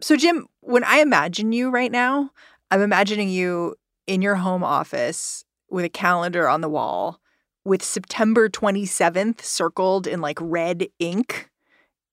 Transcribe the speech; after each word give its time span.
So, 0.00 0.16
Jim, 0.16 0.46
when 0.60 0.84
I 0.84 0.98
imagine 0.98 1.52
you 1.52 1.68
right 1.68 1.90
now, 1.90 2.30
I'm 2.70 2.80
imagining 2.80 3.28
you 3.28 3.74
in 4.06 4.22
your 4.22 4.36
home 4.36 4.62
office 4.62 5.44
with 5.68 5.84
a 5.84 5.88
calendar 5.88 6.48
on 6.48 6.60
the 6.60 6.68
wall 6.68 7.20
with 7.64 7.82
September 7.82 8.48
27th 8.48 9.40
circled 9.40 10.06
in 10.06 10.20
like 10.20 10.38
red 10.40 10.86
ink. 11.00 11.50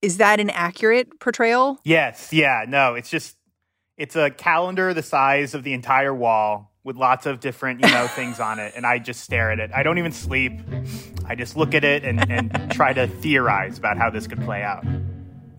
Is 0.01 0.17
that 0.17 0.39
an 0.39 0.49
accurate 0.49 1.19
portrayal? 1.19 1.77
Yes. 1.83 2.33
Yeah. 2.33 2.65
No, 2.67 2.95
it's 2.95 3.11
just, 3.11 3.37
it's 3.97 4.15
a 4.15 4.31
calendar 4.31 4.93
the 4.93 5.03
size 5.03 5.53
of 5.53 5.63
the 5.63 5.73
entire 5.73 6.15
wall 6.15 6.72
with 6.83 6.97
lots 6.97 7.25
of 7.25 7.39
different, 7.39 7.79
you 7.79 7.89
know, 7.89 8.07
things 8.07 8.39
on 8.39 8.59
it. 8.59 8.73
And 8.75 8.85
I 8.85 8.99
just 8.99 9.21
stare 9.21 9.51
at 9.51 9.59
it. 9.59 9.71
I 9.73 9.83
don't 9.83 9.97
even 9.97 10.11
sleep. 10.11 10.59
I 11.25 11.35
just 11.35 11.55
look 11.55 11.73
at 11.73 11.83
it 11.83 12.03
and, 12.03 12.29
and 12.29 12.71
try 12.71 12.93
to 12.93 13.07
theorize 13.07 13.77
about 13.77 13.97
how 13.97 14.09
this 14.09 14.27
could 14.27 14.41
play 14.41 14.63
out. 14.63 14.85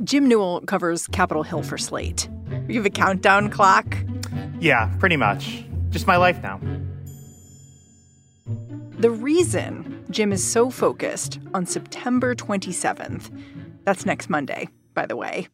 Jim 0.02 0.28
Newell 0.28 0.60
covers 0.62 1.06
Capitol 1.06 1.42
Hill 1.42 1.62
for 1.62 1.78
Slate. 1.78 2.28
You 2.68 2.76
have 2.76 2.86
a 2.86 2.90
countdown 2.90 3.48
clock? 3.48 3.96
Yeah, 4.60 4.94
pretty 4.98 5.16
much. 5.16 5.64
Just 5.90 6.06
my 6.06 6.16
life 6.16 6.42
now. 6.42 6.60
The 8.98 9.10
reason 9.10 10.04
Jim 10.10 10.32
is 10.32 10.44
so 10.44 10.70
focused 10.70 11.38
on 11.54 11.66
September 11.66 12.34
27th, 12.34 13.30
that's 13.84 14.04
next 14.04 14.28
Monday, 14.28 14.68
by 14.94 15.06
the 15.06 15.16
way, 15.16 15.48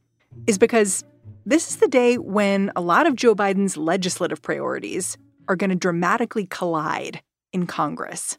is 0.46 0.58
because 0.58 1.04
this 1.46 1.68
is 1.68 1.76
the 1.76 1.88
day 1.88 2.18
when 2.18 2.70
a 2.76 2.80
lot 2.80 3.06
of 3.06 3.16
Joe 3.16 3.34
Biden's 3.34 3.76
legislative 3.76 4.42
priorities 4.42 5.16
are 5.50 5.56
going 5.56 5.70
to 5.70 5.76
dramatically 5.76 6.46
collide 6.46 7.22
in 7.52 7.66
Congress. 7.66 8.38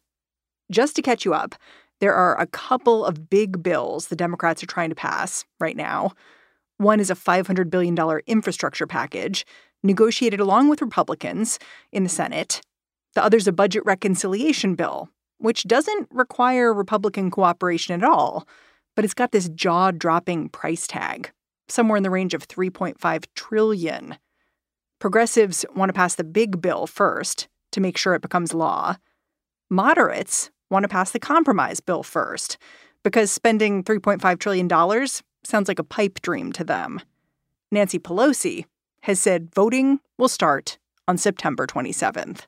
Just 0.71 0.95
to 0.95 1.01
catch 1.01 1.25
you 1.25 1.33
up, 1.33 1.55
there 1.99 2.13
are 2.13 2.39
a 2.39 2.47
couple 2.47 3.05
of 3.05 3.29
big 3.29 3.61
bills 3.61 4.07
the 4.07 4.15
Democrats 4.15 4.63
are 4.63 4.67
trying 4.67 4.89
to 4.89 4.95
pass 4.95 5.45
right 5.59 5.75
now. 5.75 6.13
One 6.77 6.99
is 6.99 7.11
a 7.11 7.15
$500 7.15 7.69
billion 7.69 7.95
infrastructure 8.25 8.87
package 8.87 9.45
negotiated 9.83 10.39
along 10.39 10.69
with 10.69 10.81
Republicans 10.81 11.59
in 11.91 12.03
the 12.03 12.09
Senate. 12.09 12.61
The 13.13 13.23
other 13.23 13.37
is 13.37 13.47
a 13.47 13.51
budget 13.51 13.83
reconciliation 13.85 14.75
bill, 14.75 15.09
which 15.37 15.63
doesn't 15.65 16.07
require 16.11 16.73
Republican 16.73 17.29
cooperation 17.29 17.93
at 17.93 18.09
all, 18.09 18.47
but 18.95 19.03
it's 19.03 19.13
got 19.13 19.31
this 19.31 19.49
jaw-dropping 19.49 20.49
price 20.49 20.87
tag, 20.87 21.31
somewhere 21.67 21.97
in 21.97 22.03
the 22.03 22.09
range 22.09 22.33
of 22.33 22.47
3.5 22.47 23.25
trillion. 23.35 24.17
Progressives 25.02 25.66
want 25.75 25.89
to 25.89 25.94
pass 25.94 26.13
the 26.13 26.23
big 26.23 26.61
bill 26.61 26.85
first 26.85 27.47
to 27.71 27.81
make 27.81 27.97
sure 27.97 28.13
it 28.13 28.21
becomes 28.21 28.53
law. 28.53 28.97
Moderates 29.67 30.52
want 30.69 30.83
to 30.83 30.88
pass 30.88 31.09
the 31.09 31.19
compromise 31.19 31.80
bill 31.80 32.03
first 32.03 32.59
because 33.03 33.31
spending 33.31 33.83
$3.5 33.83 34.38
trillion 34.38 34.69
sounds 35.44 35.67
like 35.67 35.79
a 35.79 35.83
pipe 35.83 36.22
dream 36.22 36.52
to 36.52 36.63
them. 36.63 37.02
Nancy 37.72 37.97
Pelosi 37.97 38.66
has 39.02 39.19
said 39.19 39.52
voting 39.55 39.99
will 40.19 40.27
start 40.27 40.77
on 41.07 41.17
September 41.17 41.66
27th. 41.66 42.41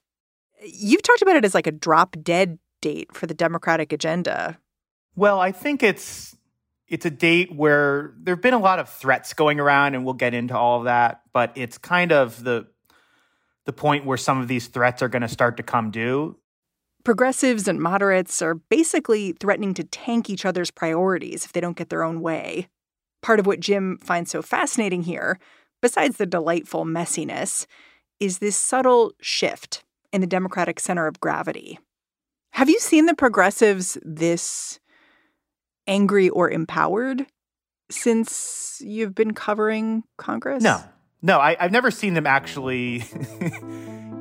You've 0.63 1.01
talked 1.01 1.23
about 1.23 1.35
it 1.35 1.45
as 1.45 1.55
like 1.55 1.65
a 1.65 1.71
drop 1.71 2.15
dead 2.21 2.59
date 2.81 3.15
for 3.15 3.25
the 3.25 3.33
Democratic 3.33 3.91
agenda. 3.91 4.59
Well, 5.15 5.39
I 5.39 5.51
think 5.51 5.81
it's 5.81 6.37
it's 6.87 7.05
a 7.05 7.09
date 7.09 7.53
where 7.55 8.13
there've 8.17 8.41
been 8.41 8.53
a 8.53 8.59
lot 8.59 8.79
of 8.79 8.89
threats 8.89 9.33
going 9.33 9.59
around 9.59 9.95
and 9.95 10.05
we'll 10.05 10.13
get 10.13 10.33
into 10.33 10.57
all 10.57 10.79
of 10.79 10.85
that, 10.85 11.21
but 11.31 11.51
it's 11.55 11.77
kind 11.77 12.11
of 12.11 12.43
the 12.43 12.67
the 13.65 13.73
point 13.73 14.05
where 14.05 14.17
some 14.17 14.41
of 14.41 14.49
these 14.49 14.67
threats 14.67 15.01
are 15.01 15.07
going 15.07 15.21
to 15.21 15.27
start 15.27 15.55
to 15.55 15.63
come 15.63 15.89
due. 15.89 16.37
Progressives 17.05 17.67
and 17.67 17.79
moderates 17.79 18.41
are 18.41 18.55
basically 18.55 19.31
threatening 19.31 19.73
to 19.73 19.85
tank 19.85 20.29
each 20.29 20.45
other's 20.45 20.69
priorities 20.69 21.45
if 21.45 21.53
they 21.53 21.61
don't 21.61 21.77
get 21.77 21.89
their 21.89 22.03
own 22.03 22.19
way. 22.19 22.67
Part 23.21 23.39
of 23.39 23.45
what 23.45 23.61
Jim 23.61 23.97
finds 23.99 24.31
so 24.31 24.41
fascinating 24.41 25.03
here, 25.03 25.39
besides 25.81 26.17
the 26.17 26.25
delightful 26.25 26.83
messiness, 26.83 27.65
is 28.19 28.39
this 28.39 28.57
subtle 28.57 29.13
shift 29.21 29.83
in 30.11 30.21
the 30.21 30.27
Democratic 30.27 30.79
center 30.79 31.07
of 31.07 31.19
gravity. 31.19 31.79
Have 32.51 32.69
you 32.69 32.79
seen 32.79 33.05
the 33.05 33.15
progressives 33.15 33.97
this 34.03 34.79
angry 35.87 36.29
or 36.29 36.49
empowered 36.49 37.25
since 37.89 38.81
you've 38.83 39.15
been 39.15 39.33
covering 39.33 40.03
Congress? 40.17 40.63
No, 40.63 40.81
no, 41.21 41.39
I, 41.39 41.55
have 41.59 41.71
never 41.71 41.91
seen 41.91 42.13
them 42.13 42.27
actually. 42.27 42.97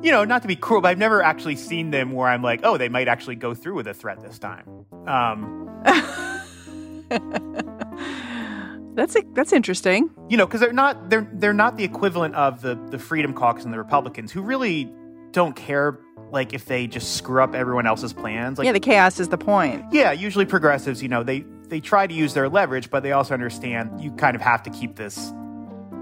you 0.01 0.11
know, 0.11 0.25
not 0.25 0.41
to 0.41 0.47
be 0.47 0.55
cruel, 0.55 0.81
but 0.81 0.89
I've 0.89 0.97
never 0.97 1.23
actually 1.23 1.55
seen 1.55 1.91
them 1.91 2.11
where 2.11 2.27
I'm 2.27 2.41
like, 2.41 2.61
oh, 2.63 2.77
they 2.77 2.89
might 2.89 3.07
actually 3.07 3.35
go 3.35 3.53
through 3.53 3.75
with 3.75 3.87
a 3.87 3.93
threat 3.93 4.21
this 4.21 4.39
time. 4.39 4.85
Um, 5.07 5.69
that's 8.95 9.15
a, 9.15 9.23
that's 9.33 9.53
interesting. 9.53 10.09
You 10.29 10.37
know, 10.37 10.45
because 10.45 10.61
they're 10.61 10.73
not 10.73 11.09
they're 11.09 11.29
they're 11.33 11.53
not 11.53 11.77
the 11.77 11.83
equivalent 11.83 12.35
of 12.35 12.61
the 12.61 12.75
the 12.89 12.99
Freedom 12.99 13.33
Caucus 13.33 13.65
and 13.65 13.73
the 13.73 13.77
Republicans, 13.77 14.31
who 14.31 14.41
really 14.41 14.91
don't 15.31 15.55
care 15.55 15.99
like 16.33 16.53
if 16.53 16.65
they 16.65 16.87
just 16.87 17.15
screw 17.15 17.41
up 17.43 17.53
everyone 17.53 17.85
else's 17.85 18.11
plans. 18.11 18.57
Like, 18.57 18.65
yeah, 18.65 18.71
the 18.71 18.79
chaos 18.79 19.19
is 19.19 19.29
the 19.29 19.37
point. 19.37 19.85
Yeah, 19.93 20.11
usually 20.11 20.45
progressives, 20.45 21.01
you 21.01 21.07
know, 21.07 21.23
they 21.23 21.45
they 21.69 21.79
try 21.79 22.07
to 22.07 22.13
use 22.13 22.33
their 22.33 22.49
leverage, 22.49 22.89
but 22.89 23.03
they 23.03 23.11
also 23.11 23.33
understand 23.33 24.01
you 24.01 24.11
kind 24.13 24.35
of 24.35 24.41
have 24.41 24.63
to 24.63 24.69
keep 24.71 24.95
this 24.95 25.31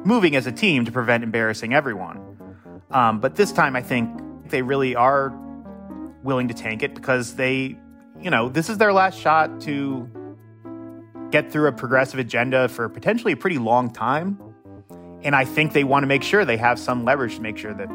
moving 0.04 0.36
as 0.36 0.48
a 0.48 0.52
team 0.52 0.86
to 0.86 0.92
prevent 0.92 1.24
embarrassing 1.24 1.74
everyone. 1.74 2.20
Um, 2.90 3.20
but 3.20 3.36
this 3.36 3.52
time, 3.52 3.76
I 3.76 3.82
think 3.82 4.50
they 4.50 4.62
really 4.62 4.96
are 4.96 5.34
willing 6.24 6.48
to 6.48 6.54
tank 6.54 6.82
it 6.82 6.96
because 6.96 7.36
they, 7.36 7.78
you 8.20 8.30
know, 8.30 8.50
this 8.50 8.70
is 8.70 8.78
their 8.78 8.94
last 8.94 9.20
shot 9.20 9.62
to 9.62 10.10
get 11.30 11.52
through 11.52 11.68
a 11.68 11.72
progressive 11.72 12.20
agenda 12.20 12.68
for 12.68 12.90
potentially 12.90 13.34
a 13.34 13.38
pretty 13.38 13.58
long 13.58 13.92
time. 13.92 14.40
And 15.24 15.36
I 15.36 15.46
think 15.46 15.74
they 15.74 15.84
want 15.84 16.04
to 16.04 16.08
make 16.08 16.24
sure 16.24 16.46
they 16.46 16.58
have 16.58 16.80
some 16.80 17.06
leverage 17.06 17.36
to 17.36 17.42
make 17.42 17.58
sure 17.58 17.74
that 17.74 17.90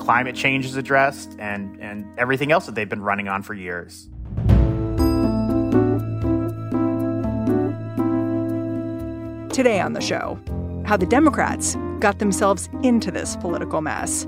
climate 0.00 0.34
change 0.34 0.64
is 0.64 0.76
addressed 0.76 1.36
and, 1.38 1.80
and 1.80 2.04
everything 2.18 2.50
else 2.50 2.66
that 2.66 2.74
they've 2.74 2.88
been 2.88 3.02
running 3.02 3.28
on 3.28 3.42
for 3.42 3.54
years. 3.54 4.08
Today 9.54 9.80
on 9.80 9.92
the 9.92 10.00
show, 10.00 10.38
how 10.86 10.96
the 10.96 11.06
Democrats 11.06 11.76
got 12.00 12.18
themselves 12.18 12.68
into 12.82 13.10
this 13.10 13.36
political 13.36 13.82
mess 13.82 14.24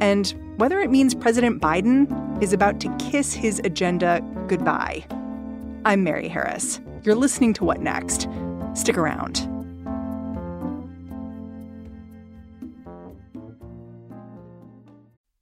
and 0.00 0.34
whether 0.56 0.80
it 0.80 0.90
means 0.90 1.14
President 1.14 1.60
Biden 1.60 2.42
is 2.42 2.52
about 2.52 2.80
to 2.80 2.96
kiss 2.96 3.32
his 3.32 3.60
agenda 3.64 4.20
goodbye. 4.48 5.04
I'm 5.84 6.02
Mary 6.02 6.28
Harris. 6.28 6.80
You're 7.04 7.14
listening 7.14 7.52
to 7.54 7.64
What 7.64 7.80
Next? 7.80 8.28
Stick 8.74 8.96
around. 8.96 9.51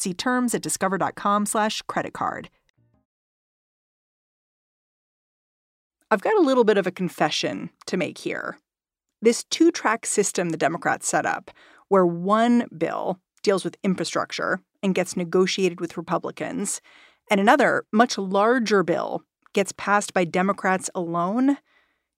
See 0.00 0.14
terms 0.14 0.54
at 0.54 0.62
discover.com/slash 0.62 1.82
credit 1.82 2.14
card. 2.14 2.48
I've 6.10 6.22
got 6.22 6.38
a 6.38 6.40
little 6.40 6.64
bit 6.64 6.78
of 6.78 6.86
a 6.86 6.90
confession 6.90 7.68
to 7.84 7.98
make 7.98 8.16
here. 8.16 8.58
This 9.20 9.44
two 9.44 9.70
track 9.70 10.06
system 10.06 10.48
the 10.48 10.56
Democrats 10.56 11.06
set 11.06 11.26
up, 11.26 11.50
where 11.88 12.06
one 12.06 12.66
bill 12.78 13.20
deals 13.42 13.62
with 13.62 13.76
infrastructure 13.82 14.62
and 14.82 14.94
gets 14.94 15.18
negotiated 15.18 15.82
with 15.82 15.98
Republicans, 15.98 16.80
and 17.30 17.38
another, 17.38 17.84
much 17.92 18.16
larger 18.16 18.82
bill 18.82 19.22
gets 19.52 19.72
passed 19.72 20.14
by 20.14 20.24
Democrats 20.24 20.88
alone, 20.94 21.58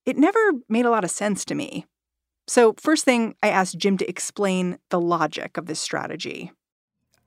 it 0.06 0.16
never 0.16 0.52
made 0.68 0.86
a 0.86 0.90
lot 0.90 1.02
of 1.02 1.10
sense 1.10 1.44
to 1.46 1.56
me. 1.56 1.84
So, 2.46 2.74
first 2.78 3.04
thing, 3.04 3.34
I 3.42 3.48
asked 3.48 3.76
Jim 3.76 3.96
to 3.98 4.08
explain 4.08 4.78
the 4.90 5.00
logic 5.00 5.56
of 5.56 5.66
this 5.66 5.80
strategy. 5.80 6.52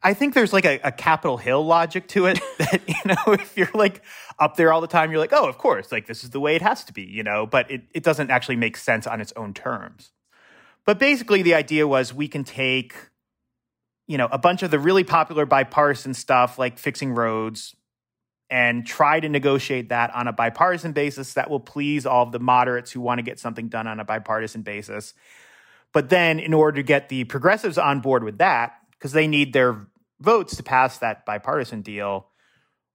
I 0.05 0.13
think 0.13 0.35
there's 0.35 0.53
like 0.53 0.65
a, 0.65 0.79
a 0.83 0.91
Capitol 0.91 1.35
Hill 1.35 1.65
logic 1.65 2.07
to 2.09 2.27
it 2.27 2.39
that, 2.59 2.81
you 2.87 2.93
know, 3.05 3.33
if 3.33 3.57
you're 3.57 3.71
like 3.73 4.03
up 4.37 4.55
there 4.55 4.71
all 4.71 4.79
the 4.79 4.87
time, 4.87 5.09
you're 5.09 5.19
like, 5.19 5.33
oh, 5.33 5.49
of 5.49 5.57
course, 5.57 5.91
like 5.91 6.05
this 6.05 6.23
is 6.23 6.29
the 6.29 6.39
way 6.39 6.55
it 6.55 6.61
has 6.61 6.83
to 6.83 6.93
be, 6.93 7.01
you 7.01 7.23
know, 7.23 7.47
but 7.47 7.71
it, 7.71 7.81
it 7.91 8.03
doesn't 8.03 8.29
actually 8.29 8.55
make 8.55 8.77
sense 8.77 9.07
on 9.07 9.19
its 9.19 9.33
own 9.35 9.55
terms. 9.55 10.11
But 10.85 10.99
basically, 10.99 11.41
the 11.41 11.55
idea 11.55 11.87
was 11.87 12.13
we 12.13 12.27
can 12.27 12.43
take, 12.43 12.93
you 14.05 14.19
know, 14.19 14.27
a 14.31 14.37
bunch 14.37 14.61
of 14.61 14.69
the 14.69 14.77
really 14.77 15.03
popular 15.03 15.47
bipartisan 15.47 16.13
stuff 16.13 16.59
like 16.59 16.77
fixing 16.77 17.15
roads 17.15 17.75
and 18.47 18.85
try 18.85 19.19
to 19.19 19.27
negotiate 19.27 19.89
that 19.89 20.13
on 20.13 20.27
a 20.27 20.33
bipartisan 20.33 20.91
basis 20.91 21.33
that 21.33 21.49
will 21.49 21.59
please 21.59 22.05
all 22.05 22.21
of 22.21 22.31
the 22.31 22.37
moderates 22.37 22.91
who 22.91 23.01
want 23.01 23.17
to 23.17 23.23
get 23.23 23.39
something 23.39 23.69
done 23.69 23.87
on 23.87 23.99
a 23.99 24.05
bipartisan 24.05 24.61
basis. 24.61 25.15
But 25.93 26.09
then, 26.09 26.37
in 26.37 26.53
order 26.53 26.75
to 26.75 26.83
get 26.83 27.09
the 27.09 27.23
progressives 27.23 27.79
on 27.79 28.01
board 28.01 28.23
with 28.23 28.37
that, 28.37 28.73
because 28.91 29.11
they 29.11 29.25
need 29.25 29.51
their 29.51 29.87
votes 30.19 30.55
to 30.57 30.63
pass 30.63 30.99
that 30.99 31.25
bipartisan 31.25 31.81
deal, 31.81 32.27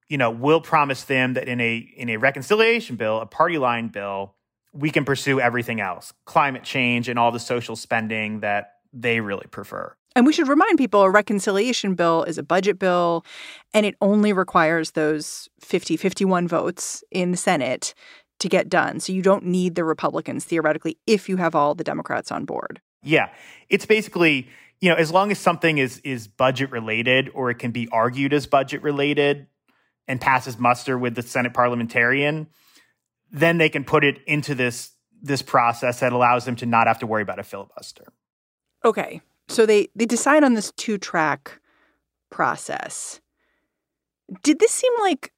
you 0.09 0.17
know, 0.17 0.29
we'll 0.29 0.61
promise 0.61 1.03
them 1.03 1.33
that 1.35 1.47
in 1.47 1.61
a 1.61 1.77
in 1.77 2.09
a 2.09 2.17
reconciliation 2.17 2.95
bill, 2.95 3.19
a 3.19 3.25
party 3.25 3.57
line 3.57 3.87
bill, 3.87 4.35
we 4.73 4.89
can 4.89 5.05
pursue 5.05 5.39
everything 5.39 5.79
else 5.79 6.13
climate 6.25 6.63
change 6.63 7.07
and 7.09 7.17
all 7.17 7.31
the 7.31 7.39
social 7.39 7.75
spending 7.75 8.41
that 8.41 8.73
they 8.93 9.19
really 9.21 9.47
prefer. 9.47 9.93
And 10.13 10.25
we 10.25 10.33
should 10.33 10.49
remind 10.49 10.77
people 10.77 11.01
a 11.03 11.09
reconciliation 11.09 11.95
bill 11.95 12.23
is 12.23 12.37
a 12.37 12.43
budget 12.43 12.77
bill 12.77 13.25
and 13.73 13.85
it 13.85 13.95
only 14.01 14.33
requires 14.33 14.91
those 14.91 15.47
50 15.61 15.95
51 15.95 16.47
votes 16.47 17.03
in 17.11 17.31
the 17.31 17.37
Senate 17.37 17.93
to 18.39 18.49
get 18.49 18.67
done. 18.67 18.99
So 18.99 19.13
you 19.13 19.21
don't 19.21 19.45
need 19.45 19.75
the 19.75 19.85
Republicans 19.85 20.43
theoretically 20.43 20.97
if 21.07 21.29
you 21.29 21.37
have 21.37 21.55
all 21.55 21.75
the 21.75 21.83
Democrats 21.83 22.31
on 22.31 22.43
board. 22.43 22.81
Yeah. 23.03 23.29
It's 23.69 23.85
basically, 23.85 24.49
you 24.81 24.89
know, 24.89 24.95
as 24.95 25.11
long 25.11 25.31
as 25.31 25.39
something 25.39 25.77
is 25.77 25.99
is 25.99 26.27
budget 26.27 26.71
related 26.71 27.29
or 27.33 27.51
it 27.51 27.59
can 27.59 27.71
be 27.71 27.87
argued 27.91 28.33
as 28.33 28.47
budget 28.47 28.81
related 28.81 29.47
and 30.07 30.19
passes 30.19 30.57
muster 30.57 30.97
with 30.97 31.15
the 31.15 31.21
Senate 31.21 31.53
parliamentarian, 31.53 32.47
then 33.31 33.59
they 33.59 33.69
can 33.69 33.83
put 33.83 34.03
it 34.03 34.17
into 34.25 34.55
this 34.55 34.91
this 35.21 35.43
process 35.43 35.99
that 35.99 36.11
allows 36.11 36.45
them 36.45 36.55
to 36.57 36.65
not 36.65 36.87
have 36.87 36.97
to 36.99 37.07
worry 37.07 37.21
about 37.21 37.39
a 37.39 37.43
filibuster. 37.43 38.05
Okay. 38.83 39.21
So 39.47 39.67
they 39.67 39.89
they 39.95 40.05
decide 40.05 40.43
on 40.43 40.55
this 40.55 40.71
two-track 40.75 41.59
process. 42.31 43.21
Did 44.43 44.59
this 44.59 44.71
seem 44.71 44.91
like 45.01 45.31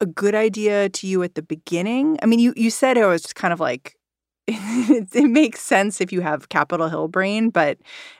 a 0.00 0.06
good 0.06 0.34
idea 0.34 0.88
to 0.90 1.06
you 1.08 1.22
at 1.24 1.34
the 1.34 1.42
beginning? 1.42 2.18
I 2.22 2.26
mean, 2.26 2.38
you 2.38 2.54
you 2.56 2.70
said 2.70 2.96
it 2.96 3.04
was 3.04 3.22
just 3.22 3.34
kind 3.34 3.52
of 3.52 3.58
like 3.58 3.96
it, 4.48 5.30
makes 5.30 5.60
sense 5.60 6.00
if 6.00 6.12
you 6.12 6.22
have 6.22 6.48
Capitol 6.48 6.88
Hill 6.88 7.08
brain, 7.08 7.50
but 7.50 7.78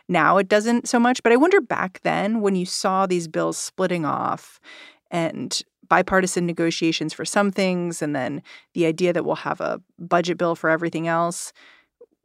now 0.08 0.37
it 0.37 0.49
doesn't 0.49 0.88
so 0.88 1.00
much. 1.00 1.22
But 1.22 1.32
I 1.32 1.37
wonder 1.37 1.61
back 1.61 2.00
then 2.02 2.40
when 2.40 2.55
you 2.55 2.67
saw 2.67 3.06
these 3.06 3.26
bills 3.26 3.56
splitting 3.56 4.05
off 4.05 4.61
and 5.11 5.61
bipartisan 5.88 6.46
negotiations 6.46 7.12
for 7.12 7.25
some 7.25 7.50
things, 7.50 8.00
and 8.00 8.14
then 8.14 8.43
the 8.75 8.87
idea 8.87 9.12
that 9.12 9.25
we'll 9.25 9.37
have 9.37 9.61
a 9.61 9.81
budget 9.99 10.38
bill 10.38 10.55
for 10.55 10.70
everything 10.70 11.08
else. 11.08 11.52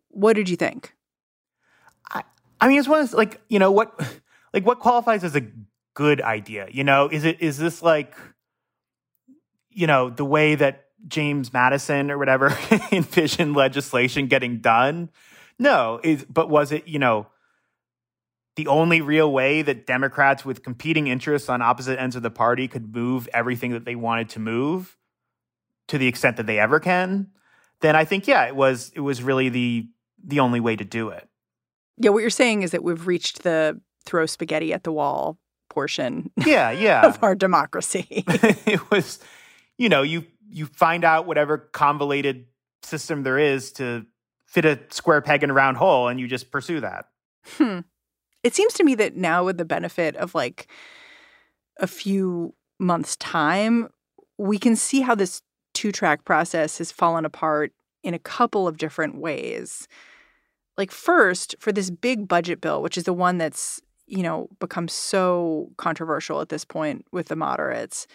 What 0.10 0.34
did 0.34 0.50
you 0.50 0.56
think? 0.56 0.94
I, 2.12 2.24
I 2.62 2.68
mean, 2.68 2.80
it's 2.80 2.88
one 2.88 3.02
of 3.02 3.14
like 3.14 3.42
you 3.50 3.60
know 3.60 3.72
what, 3.72 4.00
like 4.54 4.66
what 4.66 4.80
qualifies 4.80 5.24
as 5.24 5.36
a 5.36 5.48
good 5.96 6.22
idea. 6.22 6.68
You 6.72 6.84
know, 6.84 7.10
is 7.10 7.24
it 7.24 7.42
is 7.42 7.58
this 7.58 7.82
like, 7.82 8.16
you 9.72 9.88
know, 9.88 10.12
the 10.12 10.26
way 10.26 10.56
that 10.56 10.85
James 11.08 11.54
Madison 11.54 12.12
or 12.12 12.18
whatever 12.18 12.58
envisioned 12.92 13.56
legislation 13.56 14.28
getting 14.28 14.60
done? 14.60 15.10
No, 15.58 16.00
is 16.04 16.26
but 16.26 16.50
was 16.50 16.72
it 16.72 16.88
you 16.88 17.00
know 17.00 17.28
the 18.56 18.68
only 18.68 19.02
real 19.02 19.32
way 19.32 19.62
that 19.62 19.86
Democrats 19.86 20.46
with 20.46 20.64
competing 20.64 21.08
interests 21.08 21.50
on 21.50 21.62
opposite 21.62 22.00
ends 22.00 22.16
of 22.16 22.24
the 22.24 22.32
party 22.32 22.68
could 22.68 22.94
move 22.94 23.28
everything 23.34 23.72
that 23.72 23.86
they 23.86 23.96
wanted 23.96 24.30
to 24.30 24.40
move 24.40 24.98
to 25.88 25.98
the 25.98 26.08
extent 26.08 26.38
that 26.38 26.46
they 26.46 26.58
ever 26.58 26.80
can, 26.80 27.28
then 27.82 27.96
I 27.96 28.06
think 28.06 28.28
yeah, 28.28 28.46
it 28.46 28.56
was 28.56 28.92
it 28.96 29.02
was 29.02 29.22
really 29.22 29.50
the 29.50 29.88
the 30.24 30.40
only 30.40 30.60
way 30.60 30.76
to 30.76 30.86
do 30.86 31.10
it. 31.10 31.28
Yeah, 31.98 32.10
what 32.10 32.20
you're 32.20 32.30
saying 32.30 32.64
is 32.64 32.72
that 32.72 32.84
we've 32.84 33.08
reached 33.08 33.44
the 33.44 33.80
throw 34.06 34.26
spaghetti 34.26 34.74
at 34.74 34.84
the 34.84 34.92
wall 34.92 35.38
portion. 35.70 36.32
Yeah, 36.46 36.72
yeah. 36.72 37.06
of 37.06 37.24
our 37.24 37.36
democracy. 37.36 38.06
it 38.28 38.90
was 38.90 39.20
you 39.78 39.90
know, 39.90 40.02
you 40.02 40.26
you 40.56 40.68
find 40.68 41.04
out 41.04 41.28
whatever 41.28 41.58
convoluted 41.58 42.46
system 42.82 43.24
there 43.24 43.38
is 43.38 43.74
to 43.74 44.06
fit 44.46 44.64
a 44.64 44.80
square 44.90 45.22
peg 45.22 45.44
in 45.44 45.50
a 45.50 45.54
round 45.54 45.76
hole 45.76 46.08
and 46.08 46.18
you 46.18 46.30
just 46.30 46.50
pursue 46.50 46.80
that. 46.80 47.10
Hmm. 47.58 47.80
It 48.42 48.56
seems 48.56 48.74
to 48.76 48.86
me 48.86 48.96
that 48.96 49.18
now, 49.18 49.44
with 49.44 49.58
the 49.58 49.66
benefit 49.66 50.16
of 50.16 50.34
like 50.34 50.68
a 51.78 51.88
few 51.88 52.56
months' 52.80 53.18
time, 53.18 53.90
we 54.38 54.58
can 54.58 54.78
see 54.78 55.02
how 55.02 55.14
this 55.14 55.42
two 55.74 55.92
track 55.92 56.24
process 56.24 56.78
has 56.78 56.90
fallen 56.90 57.26
apart 57.26 57.74
in 58.02 58.14
a 58.14 58.20
couple 58.20 58.66
of 58.66 58.78
different 58.78 59.20
ways. 59.20 59.90
Like, 60.78 60.92
first, 60.92 61.56
for 61.60 61.74
this 61.74 61.90
big 61.90 62.30
budget 62.30 62.62
bill, 62.62 62.82
which 62.82 62.98
is 62.98 63.04
the 63.04 63.14
one 63.14 63.38
that's, 63.38 63.82
you 64.08 64.24
know, 64.24 64.48
become 64.62 64.88
so 64.88 65.72
controversial 65.76 66.40
at 66.40 66.48
this 66.48 66.64
point 66.64 67.04
with 67.12 67.28
the 67.28 67.36
moderates, 67.36 68.08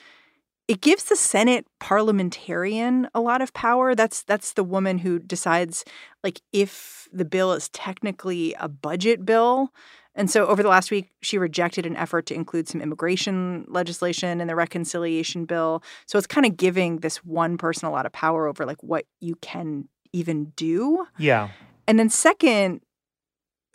it 0.71 0.81
gives 0.81 1.05
the 1.05 1.17
Senate 1.17 1.67
parliamentarian 1.81 3.09
a 3.13 3.21
lot 3.21 3.43
of 3.43 3.53
power. 3.53 3.97
That's 3.97 4.23
that's 4.23 4.53
the 4.53 4.63
woman 4.63 4.99
who 4.99 5.19
decides 5.19 5.85
like 6.23 6.41
if 6.53 7.09
the 7.13 7.25
bill 7.25 7.53
is 7.53 7.69
technically 7.71 8.55
a 8.55 8.69
budget 8.69 9.27
bill 9.27 9.73
and 10.15 10.31
so 10.31 10.47
over 10.47 10.63
the 10.63 10.69
last 10.69 10.91
week, 10.91 11.11
she 11.23 11.39
rejected 11.39 11.87
an 11.87 11.97
effort 11.97 12.27
to 12.27 12.35
include 12.35 12.69
some 12.69 12.81
immigration 12.81 13.65
legislation 13.69 14.41
in 14.41 14.49
the 14.49 14.57
reconciliation 14.57 15.45
bill. 15.45 15.83
So 16.07 16.19
it's 16.19 16.27
kind 16.27 16.47
of 16.47 16.57
giving 16.57 16.99
this 16.99 17.19
one 17.25 17.57
person 17.57 17.87
a 17.89 17.91
lot 17.91 18.07
of 18.07 18.13
power 18.13 18.47
over 18.47 18.67
like 18.67 18.83
what 18.83 19.07
you 19.21 19.37
can 19.37 19.89
even 20.13 20.47
do. 20.57 21.07
Yeah. 21.19 21.51
And 21.87 21.99
then 21.99 22.11
second, 22.11 22.81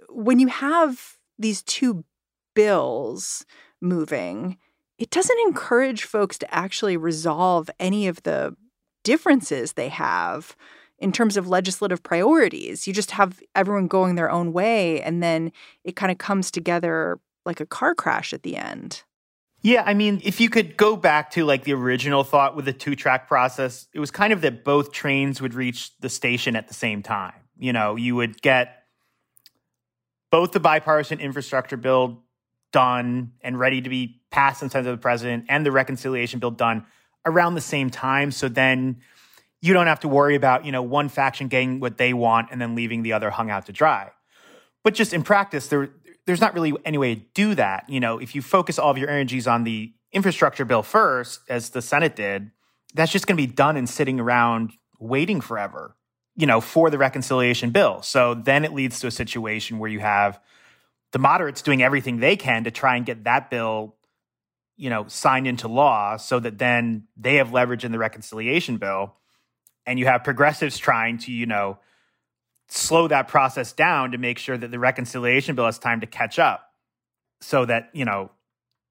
when 0.09 0.39
you 0.39 0.47
have 0.47 1.17
these 1.39 1.63
two 1.63 2.03
bills 2.53 3.45
moving, 3.81 4.57
it 4.97 5.09
doesn't 5.09 5.39
encourage 5.45 6.03
folks 6.03 6.37
to 6.39 6.53
actually 6.53 6.97
resolve 6.97 7.69
any 7.79 8.07
of 8.07 8.23
the 8.23 8.55
differences 9.03 9.73
they 9.73 9.89
have 9.89 10.55
in 10.97 11.11
terms 11.11 11.37
of 11.37 11.47
legislative 11.47 12.01
priorities. 12.01 12.87
You 12.87 12.93
just 12.93 13.11
have 13.11 13.41
everyone 13.53 13.87
going 13.87 14.15
their 14.15 14.31
own 14.31 14.53
way, 14.53 15.01
and 15.01 15.21
then 15.21 15.51
it 15.83 15.95
kind 15.95 16.11
of 16.11 16.17
comes 16.17 16.49
together 16.49 17.19
like 17.45 17.59
a 17.59 17.65
car 17.65 17.93
crash 17.93 18.33
at 18.33 18.43
the 18.43 18.55
end. 18.55 19.03
Yeah, 19.61 19.83
I 19.85 19.95
mean, 19.95 20.21
if 20.23 20.39
you 20.39 20.49
could 20.49 20.77
go 20.77 20.95
back 20.95 21.31
to 21.31 21.43
like 21.43 21.63
the 21.63 21.73
original 21.73 22.23
thought 22.23 22.55
with 22.55 22.65
the 22.65 22.73
two 22.73 22.95
track 22.95 23.27
process, 23.27 23.87
it 23.93 23.99
was 23.99 24.11
kind 24.11 24.31
of 24.31 24.41
that 24.41 24.63
both 24.63 24.91
trains 24.91 25.41
would 25.41 25.53
reach 25.53 25.97
the 25.99 26.09
station 26.09 26.55
at 26.55 26.67
the 26.67 26.73
same 26.73 27.01
time. 27.01 27.33
You 27.57 27.73
know, 27.73 27.95
you 27.95 28.15
would 28.15 28.41
get 28.41 28.83
both 30.31 30.51
the 30.51 30.59
bipartisan 30.59 31.19
infrastructure 31.19 31.77
bill 31.77 32.24
done 32.75 33.31
and 33.39 33.57
ready 33.57 33.79
to 33.79 33.89
be 33.89 34.19
passed 34.31 34.61
and 34.61 34.69
sent 34.69 34.85
of 34.85 34.97
the 34.97 35.01
president 35.01 35.45
and 35.47 35.65
the 35.65 35.71
reconciliation 35.71 36.41
bill 36.41 36.51
done 36.51 36.85
around 37.25 37.55
the 37.55 37.61
same 37.61 37.89
time. 37.89 38.31
So 38.31 38.49
then 38.49 38.97
you 39.61 39.73
don't 39.73 39.87
have 39.87 40.01
to 40.01 40.09
worry 40.09 40.35
about, 40.35 40.65
you 40.65 40.73
know, 40.73 40.83
one 40.83 41.07
faction 41.07 41.47
getting 41.47 41.79
what 41.79 41.97
they 41.97 42.11
want 42.13 42.49
and 42.51 42.59
then 42.59 42.75
leaving 42.75 43.01
the 43.01 43.13
other 43.13 43.29
hung 43.29 43.49
out 43.49 43.65
to 43.67 43.71
dry. 43.71 44.11
But 44.83 44.93
just 44.93 45.13
in 45.13 45.23
practice, 45.23 45.69
there 45.69 45.89
there's 46.25 46.41
not 46.41 46.53
really 46.53 46.73
any 46.83 46.97
way 46.97 47.15
to 47.15 47.21
do 47.33 47.55
that. 47.55 47.89
You 47.89 48.01
know, 48.01 48.17
if 48.17 48.35
you 48.35 48.41
focus 48.41 48.77
all 48.77 48.91
of 48.91 48.97
your 48.97 49.09
energies 49.09 49.47
on 49.47 49.63
the 49.63 49.93
infrastructure 50.11 50.65
bill 50.65 50.83
first, 50.83 51.39
as 51.47 51.69
the 51.69 51.81
Senate 51.81 52.17
did, 52.17 52.51
that's 52.93 53.11
just 53.11 53.25
going 53.25 53.37
to 53.37 53.47
be 53.47 53.51
done 53.51 53.77
and 53.77 53.87
sitting 53.87 54.19
around 54.19 54.73
waiting 54.99 55.39
forever, 55.39 55.95
you 56.35 56.45
know, 56.45 56.59
for 56.59 56.89
the 56.89 56.97
reconciliation 56.97 57.69
bill. 57.69 58.01
So 58.01 58.33
then 58.33 58.65
it 58.65 58.73
leads 58.73 58.99
to 58.99 59.07
a 59.07 59.11
situation 59.11 59.79
where 59.79 59.89
you 59.89 59.99
have 59.99 60.41
the 61.15 61.19
moderates 61.19 61.61
doing 61.61 61.81
everything 61.81 62.19
they 62.19 62.35
can 62.35 62.65
to 62.65 62.71
try 62.71 62.97
and 62.97 63.05
get 63.05 63.23
that 63.23 63.49
bill, 63.49 63.95
you 64.75 64.89
know, 64.89 65.07
signed 65.07 65.47
into 65.47 65.69
law 65.69 66.17
so 66.17 66.41
that 66.41 66.57
then 66.57 67.07
they 67.15 67.35
have 67.35 67.53
leverage 67.53 67.85
in 67.85 67.93
the 67.93 67.97
reconciliation 67.97 68.75
bill 68.75 69.15
and 69.85 69.97
you 69.97 70.07
have 70.07 70.25
progressives 70.25 70.77
trying 70.77 71.17
to, 71.17 71.31
you 71.31 71.45
know, 71.45 71.77
slow 72.67 73.07
that 73.07 73.29
process 73.29 73.71
down 73.71 74.11
to 74.11 74.17
make 74.17 74.37
sure 74.37 74.57
that 74.57 74.71
the 74.71 74.77
reconciliation 74.77 75.55
bill 75.55 75.67
has 75.67 75.79
time 75.79 76.01
to 76.01 76.05
catch 76.05 76.37
up 76.37 76.73
so 77.39 77.63
that, 77.63 77.91
you 77.93 78.03
know, 78.03 78.29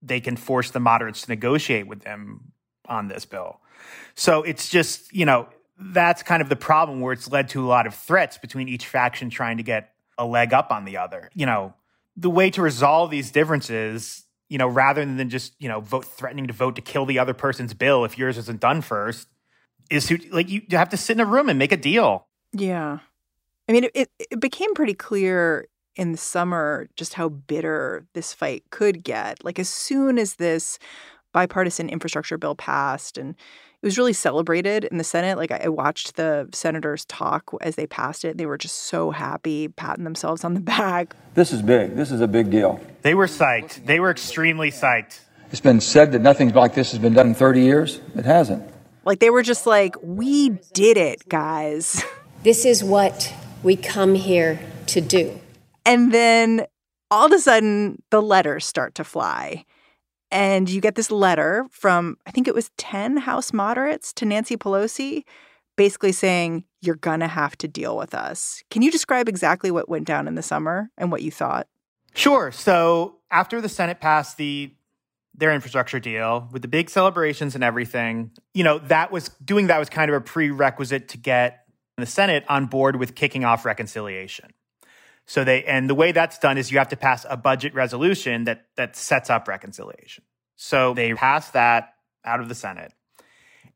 they 0.00 0.18
can 0.18 0.38
force 0.38 0.70
the 0.70 0.80
moderates 0.80 1.26
to 1.26 1.28
negotiate 1.28 1.86
with 1.86 2.04
them 2.04 2.52
on 2.88 3.06
this 3.06 3.26
bill. 3.26 3.60
So 4.14 4.44
it's 4.44 4.70
just, 4.70 5.12
you 5.12 5.26
know, 5.26 5.46
that's 5.78 6.22
kind 6.22 6.40
of 6.40 6.48
the 6.48 6.56
problem 6.56 7.02
where 7.02 7.12
it's 7.12 7.30
led 7.30 7.50
to 7.50 7.62
a 7.62 7.68
lot 7.68 7.86
of 7.86 7.94
threats 7.94 8.38
between 8.38 8.70
each 8.70 8.86
faction 8.86 9.28
trying 9.28 9.58
to 9.58 9.62
get 9.62 9.92
a 10.16 10.24
leg 10.24 10.54
up 10.54 10.70
on 10.70 10.86
the 10.86 10.96
other. 10.96 11.28
You 11.34 11.44
know, 11.44 11.74
the 12.16 12.30
way 12.30 12.50
to 12.50 12.62
resolve 12.62 13.10
these 13.10 13.30
differences, 13.30 14.24
you 14.48 14.58
know, 14.58 14.68
rather 14.68 15.04
than 15.04 15.28
just, 15.30 15.54
you 15.58 15.68
know, 15.68 15.80
vote 15.80 16.04
threatening 16.04 16.46
to 16.46 16.52
vote 16.52 16.76
to 16.76 16.82
kill 16.82 17.06
the 17.06 17.18
other 17.18 17.34
person's 17.34 17.74
bill 17.74 18.04
if 18.04 18.16
yours 18.18 18.38
isn't 18.38 18.60
done 18.60 18.80
first, 18.82 19.28
is 19.90 20.06
to 20.06 20.18
like 20.30 20.48
you 20.48 20.62
have 20.70 20.88
to 20.90 20.96
sit 20.96 21.16
in 21.16 21.20
a 21.20 21.26
room 21.26 21.48
and 21.48 21.58
make 21.58 21.72
a 21.72 21.76
deal. 21.76 22.26
Yeah. 22.52 22.98
I 23.68 23.72
mean, 23.72 23.88
it, 23.94 24.10
it 24.18 24.40
became 24.40 24.74
pretty 24.74 24.94
clear 24.94 25.68
in 25.96 26.12
the 26.12 26.18
summer 26.18 26.88
just 26.96 27.14
how 27.14 27.28
bitter 27.28 28.06
this 28.12 28.32
fight 28.32 28.64
could 28.70 29.02
get. 29.02 29.44
Like, 29.44 29.58
as 29.58 29.68
soon 29.68 30.18
as 30.18 30.34
this 30.34 30.78
bipartisan 31.32 31.88
infrastructure 31.88 32.38
bill 32.38 32.54
passed 32.54 33.18
and 33.18 33.34
it 33.84 33.88
was 33.88 33.98
really 33.98 34.14
celebrated 34.14 34.84
in 34.84 34.96
the 34.96 35.04
Senate. 35.04 35.36
Like 35.36 35.50
I 35.50 35.68
watched 35.68 36.16
the 36.16 36.48
senators 36.54 37.04
talk 37.04 37.50
as 37.60 37.76
they 37.76 37.86
passed 37.86 38.24
it. 38.24 38.38
They 38.38 38.46
were 38.46 38.56
just 38.56 38.84
so 38.84 39.10
happy, 39.10 39.68
patting 39.68 40.04
themselves 40.04 40.42
on 40.42 40.54
the 40.54 40.60
back. 40.78 41.14
This 41.34 41.52
is 41.52 41.60
big. 41.60 41.94
This 41.94 42.10
is 42.10 42.22
a 42.22 42.26
big 42.26 42.50
deal. 42.50 42.80
They 43.02 43.14
were 43.14 43.26
psyched. 43.26 43.84
They 43.84 44.00
were 44.00 44.10
extremely 44.10 44.70
psyched. 44.70 45.20
It's 45.50 45.60
been 45.60 45.82
said 45.82 46.12
that 46.12 46.22
nothing 46.22 46.50
like 46.54 46.74
this 46.74 46.92
has 46.92 46.98
been 46.98 47.12
done 47.12 47.26
in 47.26 47.34
30 47.34 47.60
years. 47.60 48.00
It 48.16 48.24
hasn't. 48.24 48.66
Like 49.04 49.18
they 49.18 49.28
were 49.28 49.42
just 49.42 49.66
like, 49.66 49.96
we 50.02 50.48
did 50.72 50.96
it, 50.96 51.28
guys. 51.28 52.02
This 52.42 52.64
is 52.64 52.82
what 52.82 53.34
we 53.62 53.76
come 53.76 54.14
here 54.14 54.60
to 54.86 55.02
do. 55.02 55.38
And 55.84 56.10
then 56.10 56.64
all 57.10 57.26
of 57.26 57.32
a 57.32 57.38
sudden, 57.38 58.02
the 58.08 58.22
letters 58.22 58.64
start 58.64 58.94
to 58.94 59.04
fly. 59.04 59.66
And 60.30 60.68
you 60.68 60.80
get 60.80 60.94
this 60.94 61.10
letter 61.10 61.66
from, 61.70 62.16
I 62.26 62.30
think 62.30 62.48
it 62.48 62.54
was 62.54 62.70
10 62.76 63.18
House 63.18 63.52
moderates 63.52 64.12
to 64.14 64.24
Nancy 64.24 64.56
Pelosi, 64.56 65.24
basically 65.76 66.12
saying, 66.12 66.64
You're 66.80 66.96
going 66.96 67.20
to 67.20 67.28
have 67.28 67.56
to 67.58 67.68
deal 67.68 67.96
with 67.96 68.14
us. 68.14 68.62
Can 68.70 68.82
you 68.82 68.90
describe 68.90 69.28
exactly 69.28 69.70
what 69.70 69.88
went 69.88 70.06
down 70.06 70.26
in 70.26 70.34
the 70.34 70.42
summer 70.42 70.90
and 70.98 71.12
what 71.12 71.22
you 71.22 71.30
thought? 71.30 71.68
Sure. 72.14 72.52
So 72.52 73.16
after 73.30 73.60
the 73.60 73.68
Senate 73.68 74.00
passed 74.00 74.36
the 74.36 74.72
their 75.36 75.52
infrastructure 75.52 75.98
deal 75.98 76.48
with 76.52 76.62
the 76.62 76.68
big 76.68 76.88
celebrations 76.88 77.56
and 77.56 77.64
everything, 77.64 78.30
you 78.52 78.62
know, 78.62 78.78
that 78.78 79.10
was 79.10 79.30
doing 79.44 79.66
that 79.66 79.78
was 79.78 79.88
kind 79.88 80.08
of 80.08 80.16
a 80.16 80.20
prerequisite 80.20 81.08
to 81.08 81.18
get 81.18 81.64
the 81.96 82.06
Senate 82.06 82.44
on 82.48 82.66
board 82.66 82.96
with 82.96 83.14
kicking 83.14 83.44
off 83.44 83.64
reconciliation. 83.64 84.52
So 85.26 85.44
they 85.44 85.64
and 85.64 85.88
the 85.88 85.94
way 85.94 86.12
that's 86.12 86.38
done 86.38 86.58
is 86.58 86.70
you 86.70 86.78
have 86.78 86.88
to 86.88 86.96
pass 86.96 87.24
a 87.28 87.36
budget 87.36 87.74
resolution 87.74 88.44
that 88.44 88.66
that 88.76 88.96
sets 88.96 89.30
up 89.30 89.48
reconciliation. 89.48 90.24
So 90.56 90.94
they 90.94 91.14
pass 91.14 91.50
that 91.50 91.94
out 92.24 92.40
of 92.40 92.48
the 92.48 92.54
Senate. 92.54 92.92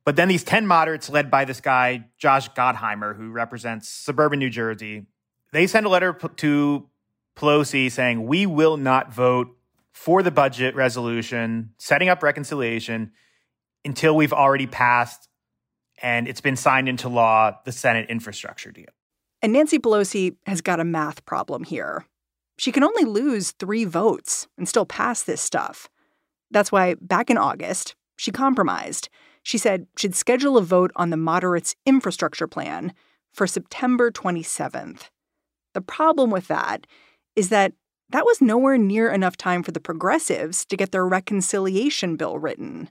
But 0.04 0.16
then 0.16 0.28
these 0.28 0.44
10 0.44 0.66
moderates 0.66 1.10
led 1.10 1.30
by 1.30 1.44
this 1.44 1.60
guy 1.60 2.06
Josh 2.18 2.50
Gottheimer 2.50 3.16
who 3.16 3.30
represents 3.30 3.88
suburban 3.88 4.38
New 4.38 4.50
Jersey, 4.50 5.06
they 5.52 5.66
send 5.66 5.86
a 5.86 5.88
letter 5.88 6.12
to 6.12 6.88
Pelosi 7.36 7.90
saying, 7.90 8.26
"We 8.26 8.46
will 8.46 8.76
not 8.76 9.12
vote 9.12 9.56
for 9.92 10.22
the 10.22 10.30
budget 10.30 10.74
resolution 10.74 11.74
setting 11.78 12.08
up 12.08 12.22
reconciliation 12.22 13.12
until 13.84 14.14
we've 14.14 14.32
already 14.32 14.66
passed 14.66 15.28
and 16.00 16.28
it's 16.28 16.40
been 16.40 16.56
signed 16.56 16.88
into 16.88 17.08
law 17.08 17.58
the 17.64 17.72
Senate 17.72 18.10
infrastructure 18.10 18.70
deal." 18.70 18.86
And 19.40 19.52
Nancy 19.52 19.78
Pelosi 19.78 20.36
has 20.46 20.60
got 20.60 20.80
a 20.80 20.84
math 20.84 21.24
problem 21.24 21.64
here. 21.64 22.04
She 22.58 22.72
can 22.72 22.82
only 22.82 23.04
lose 23.04 23.52
three 23.52 23.84
votes 23.84 24.48
and 24.56 24.68
still 24.68 24.86
pass 24.86 25.22
this 25.22 25.40
stuff. 25.40 25.88
That's 26.50 26.72
why 26.72 26.96
back 27.00 27.30
in 27.30 27.38
August, 27.38 27.94
she 28.16 28.32
compromised. 28.32 29.08
She 29.44 29.58
said 29.58 29.86
she'd 29.96 30.16
schedule 30.16 30.58
a 30.58 30.62
vote 30.62 30.90
on 30.96 31.10
the 31.10 31.16
moderates' 31.16 31.76
infrastructure 31.86 32.48
plan 32.48 32.92
for 33.32 33.46
September 33.46 34.10
27th. 34.10 35.10
The 35.74 35.80
problem 35.80 36.30
with 36.30 36.48
that 36.48 36.86
is 37.36 37.50
that 37.50 37.72
that 38.10 38.24
was 38.24 38.40
nowhere 38.40 38.78
near 38.78 39.10
enough 39.10 39.36
time 39.36 39.62
for 39.62 39.70
the 39.70 39.80
progressives 39.80 40.64
to 40.66 40.76
get 40.76 40.92
their 40.92 41.06
reconciliation 41.06 42.16
bill 42.16 42.38
written. 42.38 42.88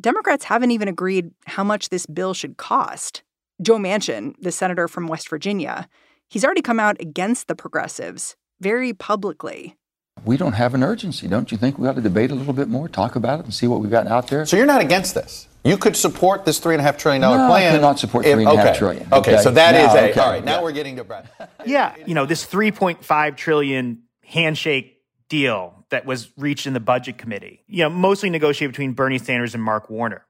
Democrats 0.00 0.44
haven't 0.44 0.72
even 0.72 0.88
agreed 0.88 1.30
how 1.46 1.64
much 1.64 1.88
this 1.88 2.06
bill 2.06 2.34
should 2.34 2.56
cost. 2.56 3.22
Joe 3.60 3.76
Manchin, 3.76 4.34
the 4.40 4.52
senator 4.52 4.86
from 4.86 5.08
West 5.08 5.28
Virginia, 5.28 5.88
he's 6.28 6.44
already 6.44 6.62
come 6.62 6.78
out 6.78 7.00
against 7.00 7.48
the 7.48 7.54
progressives 7.54 8.36
very 8.60 8.92
publicly. 8.92 9.76
We 10.24 10.36
don't 10.36 10.52
have 10.52 10.74
an 10.74 10.82
urgency. 10.82 11.28
Don't 11.28 11.50
you 11.50 11.58
think 11.58 11.78
we 11.78 11.86
ought 11.88 11.94
to 11.94 12.00
debate 12.00 12.30
a 12.30 12.34
little 12.34 12.52
bit 12.52 12.68
more, 12.68 12.88
talk 12.88 13.16
about 13.16 13.40
it, 13.40 13.44
and 13.44 13.54
see 13.54 13.66
what 13.66 13.80
we've 13.80 13.90
got 13.90 14.06
out 14.06 14.28
there? 14.28 14.46
So 14.46 14.56
you're 14.56 14.66
not 14.66 14.80
against 14.80 15.14
this? 15.14 15.48
You 15.64 15.76
could 15.76 15.96
support 15.96 16.44
this 16.44 16.58
three 16.58 16.74
and 16.74 16.80
a 16.80 16.84
half 16.84 16.98
trillion 16.98 17.20
dollar 17.20 17.38
no, 17.38 17.48
plan. 17.48 17.72
I 17.72 17.76
cannot 17.76 17.98
support 17.98 18.24
three 18.24 18.32
and 18.32 18.42
a 18.42 18.56
half 18.56 18.66
okay. 18.68 18.78
trillion. 18.78 19.02
Okay. 19.12 19.34
okay, 19.34 19.42
so 19.42 19.50
that 19.50 19.72
now, 19.72 19.88
is 19.88 19.94
a 19.94 20.10
okay. 20.10 20.20
all 20.20 20.30
right. 20.30 20.44
Now 20.44 20.56
yeah. 20.56 20.62
we're 20.62 20.72
getting 20.72 20.96
to 20.96 21.04
Brad. 21.04 21.28
yeah, 21.66 21.94
you 22.06 22.14
know 22.14 22.26
this 22.26 22.46
3.5 22.46 23.36
trillion 23.36 24.02
handshake 24.24 25.02
deal 25.28 25.84
that 25.90 26.06
was 26.06 26.30
reached 26.36 26.66
in 26.66 26.74
the 26.74 26.80
budget 26.80 27.18
committee. 27.18 27.64
You 27.66 27.84
know, 27.84 27.90
mostly 27.90 28.30
negotiated 28.30 28.72
between 28.72 28.92
Bernie 28.92 29.18
Sanders 29.18 29.54
and 29.54 29.62
Mark 29.62 29.90
Warner. 29.90 30.24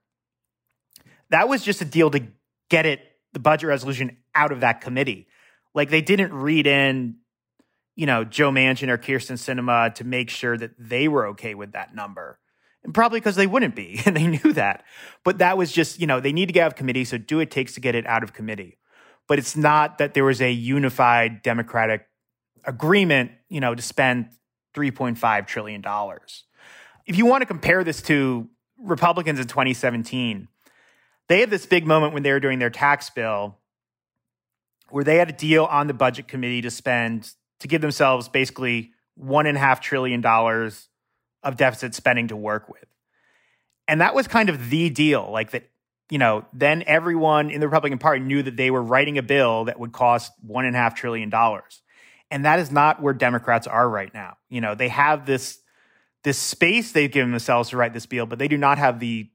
That 1.31 1.49
was 1.49 1.63
just 1.63 1.83
a 1.83 1.85
deal 1.85 2.11
to 2.11 2.27
get 2.69 2.87
it 2.87 3.01
the 3.33 3.39
budget 3.39 3.69
resolution 3.69 4.17
out 4.35 4.53
of 4.53 4.61
that 4.61 4.81
committee. 4.81 5.27
Like 5.75 5.91
they 5.91 6.01
didn't 6.01 6.33
read 6.33 6.67
in, 6.67 7.17
you 7.95 8.07
know, 8.07 8.25
Joe 8.25 8.51
Manchin 8.51 8.89
or 8.89 8.99
Kyrsten 8.99 9.37
Sinema 9.37 9.95
to 9.97 10.05
make 10.05 10.31
sure 10.31 10.57
that 10.57 10.73
they 10.79 11.09
were 11.09 11.29
okay 11.29 11.55
with 11.55 11.73
that 11.73 11.95
number. 11.95 12.39
And 12.85 12.95
probably 12.95 13.21
because 13.21 13.37
they 13.37 13.47
wouldn't 13.47 13.75
be, 13.75 14.01
and 14.07 14.17
they 14.17 14.27
knew 14.27 14.53
that. 14.55 14.85
But 15.25 15.39
that 15.39 15.59
was 15.59 15.73
just, 15.73 16.01
you 16.01 16.07
know, 16.07 16.21
they 16.21 16.33
need 16.33 16.47
to 16.47 16.53
get 16.53 16.65
out 16.65 16.73
of 16.73 16.77
committee, 16.77 17.05
so 17.05 17.19
do 17.19 17.41
it 17.41 17.51
takes 17.51 17.75
to 17.75 17.81
get 17.81 17.95
it 17.95 18.07
out 18.07 18.23
of 18.23 18.33
committee. 18.33 18.79
But 19.27 19.39
it's 19.39 19.57
not 19.57 19.99
that 19.99 20.15
there 20.15 20.25
was 20.25 20.41
a 20.41 20.51
unified 20.51 21.43
Democratic 21.43 22.07
agreement, 22.65 23.33
you 23.49 23.61
know, 23.61 23.75
to 23.75 23.83
spend 23.83 24.31
$3.5 24.75 25.47
trillion. 25.47 25.85
If 27.07 27.17
you 27.17 27.27
want 27.27 27.43
to 27.43 27.47
compare 27.47 27.85
this 27.85 28.01
to 28.03 28.49
Republicans 28.79 29.39
in 29.39 29.47
2017, 29.47 30.49
they 31.29 31.41
had 31.41 31.51
this 31.51 31.67
big 31.67 31.87
moment 31.87 32.15
when 32.15 32.23
they 32.23 32.33
were 32.33 32.41
doing 32.41 32.59
their 32.59 32.71
tax 32.71 33.11
bill 33.11 33.59
where 34.91 35.05
they 35.05 35.17
had 35.17 35.29
a 35.29 35.33
deal 35.33 35.65
on 35.65 35.87
the 35.87 35.95
budget 35.95 36.29
committee 36.29 36.63
to 36.63 36.71
spend 36.71 37.33
to 37.61 37.69
give 37.69 37.81
themselves 37.81 38.29
basically 38.29 38.93
one 39.15 39.47
and 39.47 39.57
a 39.57 39.61
half 39.61 39.81
trillion 39.81 40.21
dollars 40.21 40.89
of 41.43 41.57
deficit 41.57 41.95
spending 41.95 42.29
to 42.29 42.37
work 42.37 42.69
with. 42.69 42.85
And 43.87 44.01
that 44.01 44.15
was 44.15 44.29
kind 44.29 44.49
of 44.49 44.71
the 44.71 44.91
deal. 44.91 45.31
Like 45.31 45.51
that, 45.51 45.69
you 46.11 46.19
know, 46.19 46.45
then 46.53 46.85
everyone 46.87 47.51
in 47.51 47.61
the 47.61 47.67
Republican 47.67 47.99
Party 47.99 48.21
knew 48.21 48.43
that 48.43 48.57
they 48.57 48.71
were 48.71 48.83
writing 48.83 49.19
a 49.19 49.23
bill 49.23 49.65
that 49.65 49.79
would 49.79 49.93
cost 49.93 50.33
one 50.41 50.65
and 50.65 50.75
a 50.75 50.79
half 50.79 50.95
trillion 50.95 51.31
dollars. 51.31 51.83
And 52.31 52.45
that 52.45 52.59
is 52.59 52.71
not 52.71 53.03
where 53.03 53.15
Democrats 53.15 53.67
are 53.67 53.89
right 53.89 54.13
now. 54.13 54.37
You 54.49 54.61
know, 54.61 54.75
they 54.75 54.89
have 54.89 55.27
this 55.27 55.59
this 56.25 56.39
space 56.39 56.93
they've 56.93 57.11
given 57.11 57.31
themselves 57.31 57.71
to 57.71 57.77
write 57.77 57.95
this 57.95 58.07
bill, 58.07 58.27
but 58.27 58.39
they 58.39 58.49
do 58.49 58.59
not 58.59 58.77
have 58.77 58.99
the 58.99 59.31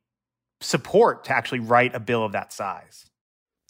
support 0.61 1.25
to 1.25 1.35
actually 1.35 1.59
write 1.59 1.93
a 1.93 1.99
bill 1.99 2.23
of 2.23 2.31
that 2.31 2.53
size. 2.53 3.05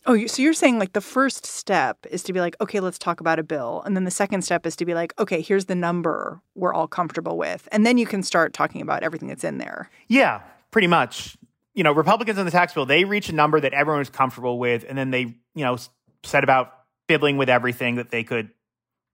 Oh, 0.06 0.26
so 0.28 0.42
you're 0.42 0.54
saying 0.54 0.80
like 0.80 0.94
the 0.94 1.02
first 1.02 1.46
step 1.46 2.06
is 2.10 2.24
to 2.24 2.34
be 2.34 2.42
like, 2.42 2.58
okay, 2.60 2.82
let's 2.82 3.00
talk 3.00 3.22
about 3.22 3.40
a 3.40 3.44
bill. 3.44 3.82
And 3.86 3.96
then 3.96 4.04
the 4.04 4.12
second 4.12 4.42
step 4.42 4.66
is 4.66 4.76
to 4.76 4.86
be 4.86 4.94
like, 4.94 5.14
okay, 5.18 5.40
here's 5.40 5.66
the 5.66 5.76
number 5.76 6.42
we're 6.56 6.74
all 6.74 6.88
comfortable 6.88 7.38
with. 7.38 7.70
And 7.72 7.86
then 7.86 7.98
you 7.98 8.06
can 8.06 8.22
start 8.22 8.54
talking 8.54 8.82
about 8.82 9.04
everything 9.04 9.30
that's 9.30 9.46
in 9.46 9.60
there. 9.60 9.90
Yeah, 10.10 10.42
pretty 10.72 10.88
much. 10.88 11.38
You 11.74 11.84
know, 11.84 11.94
Republicans 11.94 12.38
on 12.38 12.46
the 12.46 12.52
tax 12.52 12.74
bill, 12.74 12.86
they 12.86 13.06
reach 13.06 13.30
a 13.30 13.34
number 13.34 13.62
that 13.62 13.74
everyone 13.74 14.02
is 14.02 14.10
comfortable 14.10 14.60
with. 14.60 14.86
And 14.88 14.98
then 14.98 15.12
they, 15.12 15.22
you 15.22 15.64
know, 15.64 15.78
set 16.24 16.44
about 16.44 16.74
fiddling 17.08 17.38
with 17.38 17.50
everything 17.50 17.96
that 17.96 18.12
they 18.12 18.24
could, 18.24 18.50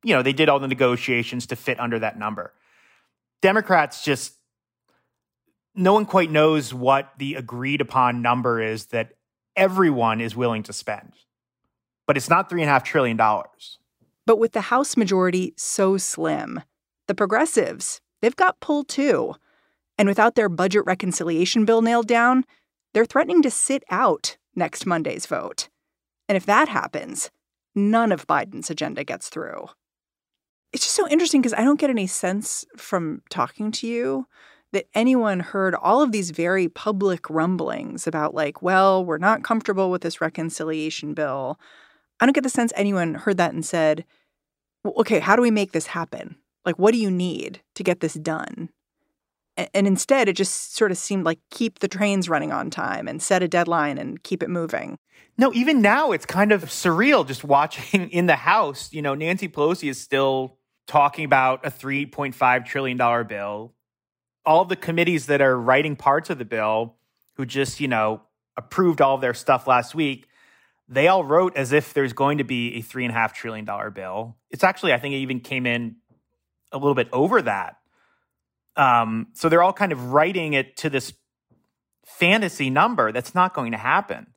you 0.04 0.16
know, 0.16 0.24
they 0.24 0.34
did 0.34 0.50
all 0.50 0.60
the 0.60 0.68
negotiations 0.68 1.46
to 1.48 1.56
fit 1.56 1.80
under 1.80 2.00
that 2.00 2.18
number. 2.18 2.52
Democrats 3.42 4.04
just 4.04 4.34
no 5.76 5.94
one 5.94 6.06
quite 6.06 6.32
knows 6.32 6.74
what 6.74 7.14
the 7.18 7.36
agreed 7.36 7.82
upon 7.82 8.22
number 8.22 8.62
is 8.62 8.88
that 8.88 9.14
everyone 9.56 10.22
is 10.22 10.36
willing 10.36 10.64
to 10.64 10.74
spend. 10.74 11.14
But 12.08 12.18
it's 12.18 12.30
not 12.30 12.50
three 12.50 12.62
and 12.62 12.70
a 12.70 12.74
half 12.74 12.84
trillion 12.84 13.18
dollars. 13.18 13.78
But 14.26 14.40
with 14.40 14.54
the 14.54 14.62
House 14.62 14.98
majority 14.98 15.54
so 15.58 15.98
slim, 15.98 16.62
the 17.08 17.16
progressives, 17.16 18.02
they've 18.22 18.36
got 18.36 18.60
pull 18.60 18.84
too. 18.84 19.36
And 19.98 20.08
without 20.08 20.36
their 20.36 20.50
budget 20.50 20.86
reconciliation 20.86 21.66
bill 21.66 21.82
nailed 21.82 22.08
down, 22.08 22.46
they're 22.94 23.06
threatening 23.06 23.42
to 23.44 23.52
sit 23.52 23.84
out 23.90 24.38
next 24.56 24.86
Monday's 24.86 25.26
vote. 25.26 25.70
And 26.28 26.36
if 26.36 26.46
that 26.46 26.70
happens, 26.70 27.32
none 27.76 28.12
of 28.12 28.28
Biden's 28.28 28.70
agenda 28.70 29.04
gets 29.04 29.30
through. 29.30 29.68
It's 30.72 30.84
just 30.84 30.96
so 30.96 31.08
interesting 31.08 31.42
because 31.42 31.54
I 31.54 31.64
don't 31.64 31.80
get 31.80 31.90
any 31.90 32.08
sense 32.08 32.66
from 32.78 33.24
talking 33.30 33.72
to 33.74 33.88
you 33.88 34.28
that 34.72 34.86
anyone 34.94 35.40
heard 35.40 35.76
all 35.76 36.02
of 36.02 36.12
these 36.12 36.32
very 36.32 36.68
public 36.68 37.30
rumblings 37.30 38.06
about, 38.06 38.36
like, 38.36 38.62
well, 38.62 39.04
we're 39.04 39.18
not 39.18 39.44
comfortable 39.44 39.90
with 39.90 40.02
this 40.02 40.22
reconciliation 40.22 41.14
bill. 41.14 41.60
I 42.20 42.26
don't 42.26 42.34
get 42.34 42.44
the 42.44 42.50
sense 42.50 42.72
anyone 42.76 43.16
heard 43.16 43.38
that 43.38 43.54
and 43.54 43.66
said, 43.66 44.06
well, 44.84 44.94
okay, 44.98 45.20
how 45.20 45.36
do 45.36 45.42
we 45.42 45.52
make 45.52 45.72
this 45.72 45.88
happen? 45.88 46.36
Like, 46.66 46.78
what 46.78 46.92
do 46.92 46.98
you 46.98 47.10
need 47.10 47.62
to 47.76 47.84
get 47.84 48.00
this 48.00 48.14
done? 48.14 48.70
And 49.74 49.88
instead, 49.88 50.30
it 50.30 50.38
just 50.38 50.76
sort 50.76 50.92
of 50.92 50.98
seemed 50.98 51.26
like 51.26 51.40
keep 51.50 51.80
the 51.80 51.88
trains 51.88 52.30
running 52.30 52.52
on 52.52 52.70
time 52.70 53.08
and 53.08 53.22
set 53.22 53.44
a 53.44 53.48
deadline 53.48 53.98
and 53.98 54.24
keep 54.24 54.42
it 54.42 54.50
moving. 54.50 54.98
No, 55.38 55.52
even 55.54 55.82
now 55.82 56.12
it's 56.12 56.26
kind 56.26 56.52
of 56.52 56.66
surreal 56.66 57.28
just 57.28 57.44
watching 57.44 58.10
in 58.10 58.28
the 58.28 58.36
House. 58.36 58.94
You 58.94 59.02
know, 59.02 59.16
Nancy 59.16 59.50
Pelosi 59.50 59.90
is 59.90 60.00
still 60.00 60.58
talking 60.88 61.26
about 61.26 61.66
a 61.66 61.72
$3.5 61.72 62.66
trillion 62.66 63.28
bill 63.28 63.74
all 64.46 64.66
the 64.66 64.76
committees 64.76 65.28
that 65.28 65.42
are 65.42 65.58
writing 65.60 65.96
parts 65.96 66.30
of 66.30 66.38
the 66.38 66.46
bill 66.46 66.96
who 67.36 67.46
just, 67.46 67.80
you 67.80 67.88
know, 67.88 68.22
approved 68.58 69.02
all 69.02 69.16
of 69.16 69.22
their 69.22 69.34
stuff 69.34 69.68
last 69.68 69.96
week, 69.96 70.28
they 70.88 71.08
all 71.08 71.24
wrote 71.24 71.56
as 71.56 71.72
if 71.72 71.94
there's 71.94 72.14
going 72.14 72.40
to 72.40 72.44
be 72.44 72.76
a 72.76 72.82
three 72.82 73.06
and 73.06 73.12
a 73.12 73.14
half 73.14 73.34
trillion 73.34 73.64
dollar 73.64 73.90
bill. 73.90 74.36
It's 74.50 74.64
actually, 74.64 74.94
I 74.94 75.00
think 75.00 75.14
it 75.14 75.20
even 75.20 75.40
came 75.40 75.66
in 75.66 75.98
a 76.72 76.78
little 76.78 76.96
bit 76.96 77.10
over 77.14 77.42
that. 77.44 77.78
Um, 78.76 79.28
so 79.34 79.50
they're 79.50 79.62
all 79.62 79.74
kind 79.74 79.92
of 79.92 80.12
writing 80.12 80.54
it 80.54 80.78
to 80.78 80.90
this 80.90 81.14
fantasy 82.06 82.70
number 82.70 83.12
that's 83.12 83.36
not 83.36 83.54
going 83.54 83.72
to 83.72 83.78
happen. 83.78 84.28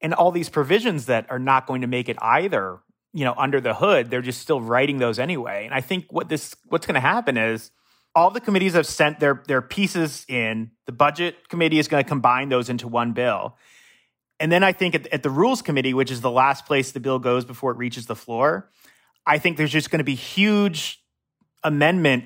And 0.00 0.12
all 0.12 0.30
these 0.30 0.50
provisions 0.50 1.06
that 1.06 1.30
are 1.30 1.38
not 1.38 1.66
going 1.66 1.80
to 1.80 1.86
make 1.86 2.08
it 2.08 2.18
either, 2.20 2.80
you 3.12 3.24
know, 3.24 3.34
under 3.36 3.60
the 3.60 3.74
hood, 3.74 4.10
they're 4.10 4.20
just 4.20 4.40
still 4.40 4.60
writing 4.60 4.98
those 4.98 5.18
anyway. 5.18 5.64
And 5.64 5.72
I 5.72 5.80
think 5.80 6.06
what 6.10 6.28
this 6.28 6.54
what's 6.66 6.86
going 6.86 6.96
to 6.96 7.00
happen 7.00 7.36
is 7.36 7.70
all 8.14 8.30
the 8.30 8.40
committees 8.40 8.74
have 8.74 8.86
sent 8.86 9.20
their 9.20 9.42
their 9.46 9.62
pieces 9.62 10.24
in. 10.28 10.70
The 10.86 10.92
budget 10.92 11.48
committee 11.48 11.78
is 11.78 11.88
going 11.88 12.02
to 12.02 12.08
combine 12.08 12.48
those 12.48 12.68
into 12.68 12.88
one 12.88 13.12
bill. 13.12 13.56
And 14.40 14.50
then 14.50 14.62
I 14.62 14.72
think 14.72 14.94
at, 14.94 15.06
at, 15.08 15.22
the 15.22 15.30
rules 15.30 15.62
committee, 15.62 15.94
which 15.94 16.10
is 16.10 16.20
the 16.20 16.30
last 16.30 16.66
place 16.66 16.92
the 16.92 17.00
bill 17.00 17.18
goes 17.18 17.44
before 17.44 17.70
it 17.70 17.78
reaches 17.78 18.06
the 18.06 18.16
floor, 18.16 18.68
I 19.24 19.38
think 19.38 19.56
there's 19.56 19.70
just 19.70 19.90
going 19.90 20.00
to 20.00 20.04
be 20.04 20.16
huge 20.16 21.02
amendment 21.62 22.24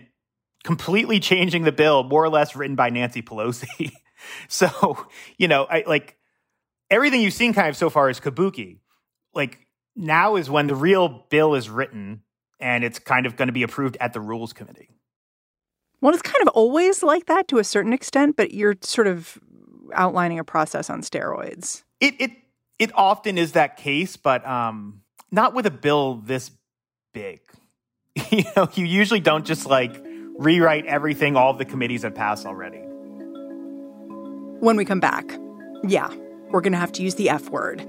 completely 0.65 1.21
changing 1.21 1.65
the 1.65 1.73
bill, 1.73 2.05
more 2.05 2.25
or 2.25 2.29
less 2.29 2.57
written 2.57 2.77
by 2.77 2.91
Nancy 2.91 3.23
Pelosi. 3.23 3.93
so, 4.49 5.07
you 5.37 5.49
know, 5.49 5.65
I 5.65 5.85
like 5.87 6.17
everything 6.91 7.21
you've 7.21 7.35
seen 7.35 7.53
kind 7.53 7.69
of 7.69 7.77
so 7.77 7.91
far 7.91 8.11
is 8.11 8.21
kabuki. 8.21 8.79
Like 9.35 9.67
now 9.95 10.37
is 10.37 10.49
when 10.49 10.67
the 10.67 10.75
real 10.75 11.27
bill 11.31 11.55
is 11.55 11.69
written 11.69 12.23
and 12.59 12.85
it's 12.85 12.99
kind 12.99 13.27
of 13.27 13.37
going 13.37 13.49
to 13.49 13.53
be 13.53 13.63
approved 13.63 13.97
at 14.01 14.13
the 14.13 14.21
rules 14.21 14.53
committee. 14.53 14.98
Well, 16.01 16.13
it's 16.13 16.23
kind 16.23 16.43
of 16.43 16.49
always 16.49 17.03
like 17.03 17.27
that 17.27 17.49
to 17.49 17.59
a 17.59 17.65
certain 17.65 17.93
extent, 17.93 18.37
but 18.37 18.53
you're 18.53 18.77
sort 18.83 19.07
of 19.07 19.39
outlining 19.95 20.39
a 20.39 20.45
process 20.45 20.91
on 20.91 21.03
steroids. 21.03 21.83
It 22.01 22.15
it 22.21 22.31
it 22.79 22.91
often 22.95 23.39
is 23.39 23.53
that 23.53 23.77
case, 23.77 24.17
but 24.17 24.47
um, 24.47 25.03
not 25.31 25.55
with 25.55 25.67
a 25.67 25.71
bill 25.71 26.15
this 26.15 26.51
big. 27.13 27.41
you 28.31 28.45
know, 28.57 28.69
you 28.75 28.85
usually 28.85 29.21
don't 29.21 29.45
just 29.45 29.67
like 29.67 30.05
rewrite 30.39 30.87
everything 30.87 31.37
all 31.37 31.51
of 31.51 31.59
the 31.59 31.65
committees 31.65 32.03
have 32.03 32.15
passed 32.15 32.47
already. 32.47 32.79
When 34.61 34.77
we 34.77 34.85
come 34.85 35.01
back, 35.01 35.25
yeah, 35.85 36.13
we're 36.51 36.61
going 36.61 36.73
to 36.73 36.79
have 36.79 36.93
to 36.93 37.03
use 37.03 37.17
the 37.17 37.29
F 37.31 37.51
word 37.51 37.87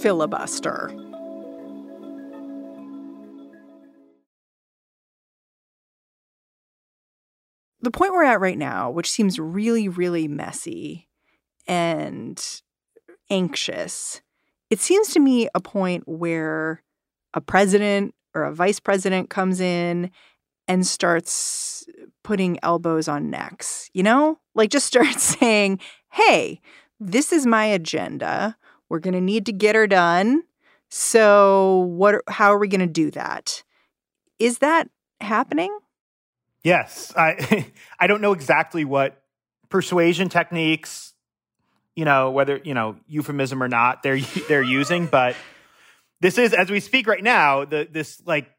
filibuster. 0.00 0.92
The 7.86 7.92
point 7.92 8.14
we're 8.14 8.24
at 8.24 8.40
right 8.40 8.58
now, 8.58 8.90
which 8.90 9.08
seems 9.08 9.38
really, 9.38 9.88
really 9.88 10.26
messy 10.26 11.06
and 11.68 12.44
anxious, 13.30 14.20
it 14.70 14.80
seems 14.80 15.10
to 15.10 15.20
me 15.20 15.48
a 15.54 15.60
point 15.60 16.02
where 16.08 16.82
a 17.32 17.40
president 17.40 18.12
or 18.34 18.42
a 18.42 18.52
vice 18.52 18.80
president 18.80 19.30
comes 19.30 19.60
in 19.60 20.10
and 20.66 20.84
starts 20.84 21.86
putting 22.24 22.58
elbows 22.64 23.06
on 23.06 23.30
necks, 23.30 23.88
you 23.94 24.02
know? 24.02 24.40
Like 24.56 24.70
just 24.70 24.86
starts 24.92 25.22
saying, 25.22 25.78
hey, 26.10 26.60
this 26.98 27.32
is 27.32 27.46
my 27.46 27.66
agenda. 27.66 28.56
We're 28.88 28.98
going 28.98 29.14
to 29.14 29.20
need 29.20 29.46
to 29.46 29.52
get 29.52 29.76
her 29.76 29.86
done. 29.86 30.42
So, 30.90 31.88
what 31.88 32.16
how 32.26 32.52
are 32.52 32.58
we 32.58 32.66
going 32.66 32.80
to 32.80 32.88
do 32.88 33.12
that? 33.12 33.62
Is 34.40 34.58
that 34.58 34.88
happening? 35.20 35.78
Yes. 36.66 37.12
I 37.16 37.70
I 38.00 38.08
don't 38.08 38.20
know 38.20 38.32
exactly 38.32 38.84
what 38.84 39.22
persuasion 39.68 40.28
techniques, 40.28 41.12
you 41.94 42.04
know, 42.04 42.32
whether, 42.32 42.60
you 42.64 42.74
know, 42.74 42.96
euphemism 43.06 43.62
or 43.62 43.68
not, 43.68 44.02
they're 44.02 44.18
they're 44.48 44.62
using, 44.62 45.06
but 45.06 45.36
this 46.20 46.38
is 46.38 46.52
as 46.52 46.68
we 46.68 46.80
speak 46.80 47.06
right 47.06 47.22
now, 47.22 47.64
the 47.64 47.86
this 47.88 48.20
like 48.26 48.50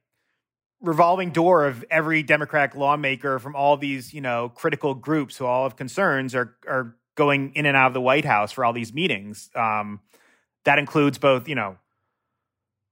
revolving 0.79 1.31
door 1.31 1.65
of 1.65 1.83
every 1.91 2.23
Democratic 2.23 2.77
lawmaker 2.77 3.39
from 3.39 3.57
all 3.57 3.75
these, 3.75 4.13
you 4.13 4.22
know, 4.22 4.53
critical 4.55 4.93
groups 4.93 5.35
who 5.35 5.46
all 5.46 5.63
have 5.63 5.75
concerns 5.75 6.33
are 6.33 6.55
are 6.65 6.96
going 7.15 7.51
in 7.55 7.65
and 7.65 7.75
out 7.75 7.87
of 7.87 7.93
the 7.93 8.00
White 8.00 8.24
House 8.24 8.53
for 8.53 8.63
all 8.63 8.72
these 8.72 8.93
meetings. 8.93 9.50
Um, 9.53 10.00
that 10.63 10.79
includes 10.79 11.17
both, 11.17 11.50
you 11.50 11.55
know, 11.55 11.77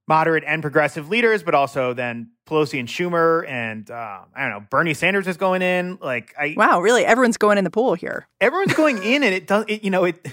moderate 0.07 0.43
and 0.45 0.61
progressive 0.61 1.09
leaders, 1.09 1.43
but 1.43 1.55
also 1.55 1.93
then 1.93 2.31
Pelosi 2.47 2.79
and 2.79 2.87
Schumer 2.87 3.47
and 3.49 3.89
uh, 3.89 4.19
I 4.35 4.41
don't 4.41 4.51
know, 4.51 4.67
Bernie 4.69 4.93
Sanders 4.93 5.27
is 5.27 5.37
going 5.37 5.61
in. 5.61 5.97
Like, 6.01 6.33
I 6.39 6.53
wow, 6.55 6.81
really, 6.81 7.05
everyone's 7.05 7.37
going 7.37 7.57
in 7.57 7.63
the 7.63 7.71
pool 7.71 7.95
here. 7.95 8.27
Everyone's 8.39 8.73
going 8.73 9.01
in, 9.01 9.23
and 9.23 9.33
it 9.33 9.47
does, 9.47 9.65
it, 9.67 9.83
you 9.83 9.89
know, 9.89 10.05
it 10.05 10.25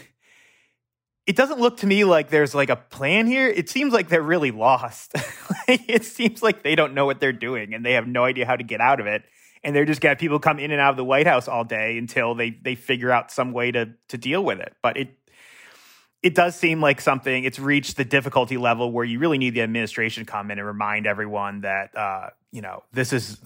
it 1.26 1.36
doesn't 1.36 1.60
look 1.60 1.78
to 1.78 1.86
me 1.86 2.04
like 2.04 2.30
there's 2.30 2.54
like 2.54 2.70
a 2.70 2.76
plan 2.76 3.26
here. 3.26 3.48
It 3.48 3.68
seems 3.68 3.92
like 3.92 4.08
they're 4.08 4.22
really 4.22 4.50
lost. 4.50 5.12
it 5.68 6.04
seems 6.04 6.42
like 6.42 6.62
they 6.62 6.74
don't 6.74 6.94
know 6.94 7.06
what 7.06 7.20
they're 7.20 7.32
doing 7.32 7.74
and 7.74 7.84
they 7.84 7.92
have 7.92 8.06
no 8.06 8.24
idea 8.24 8.44
how 8.44 8.56
to 8.56 8.64
get 8.64 8.80
out 8.80 9.00
of 9.00 9.06
it. 9.06 9.22
And 9.64 9.76
they're 9.76 9.84
just 9.84 10.00
gonna 10.00 10.10
have 10.10 10.18
people 10.18 10.40
come 10.40 10.58
in 10.58 10.72
and 10.72 10.80
out 10.80 10.90
of 10.90 10.96
the 10.96 11.04
White 11.04 11.28
House 11.28 11.46
all 11.46 11.62
day 11.62 11.96
until 11.96 12.34
they 12.34 12.50
they 12.50 12.74
figure 12.74 13.12
out 13.12 13.30
some 13.30 13.52
way 13.52 13.70
to 13.70 13.90
to 14.08 14.18
deal 14.18 14.44
with 14.44 14.58
it. 14.58 14.74
But 14.82 14.96
it 14.96 15.16
it 16.22 16.34
does 16.34 16.54
seem 16.54 16.80
like 16.80 17.00
something 17.00 17.44
it's 17.44 17.58
reached 17.58 17.96
the 17.96 18.04
difficulty 18.04 18.56
level 18.56 18.92
where 18.92 19.04
you 19.04 19.18
really 19.18 19.38
need 19.38 19.54
the 19.54 19.62
administration 19.62 20.24
to 20.24 20.30
come 20.30 20.50
in 20.50 20.58
and 20.58 20.66
remind 20.66 21.06
everyone 21.06 21.62
that 21.62 21.96
uh, 21.96 22.28
you 22.52 22.60
know, 22.60 22.84
this 22.92 23.12
is 23.12 23.38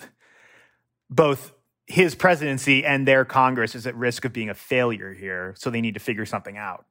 both 1.08 1.52
his 1.86 2.14
presidency 2.14 2.84
and 2.84 3.06
their 3.06 3.24
Congress 3.24 3.74
is 3.74 3.86
at 3.86 3.94
risk 3.94 4.24
of 4.24 4.32
being 4.32 4.50
a 4.50 4.54
failure 4.54 5.14
here. 5.14 5.54
So 5.56 5.70
they 5.70 5.80
need 5.80 5.94
to 5.94 6.00
figure 6.00 6.26
something 6.26 6.58
out. 6.58 6.84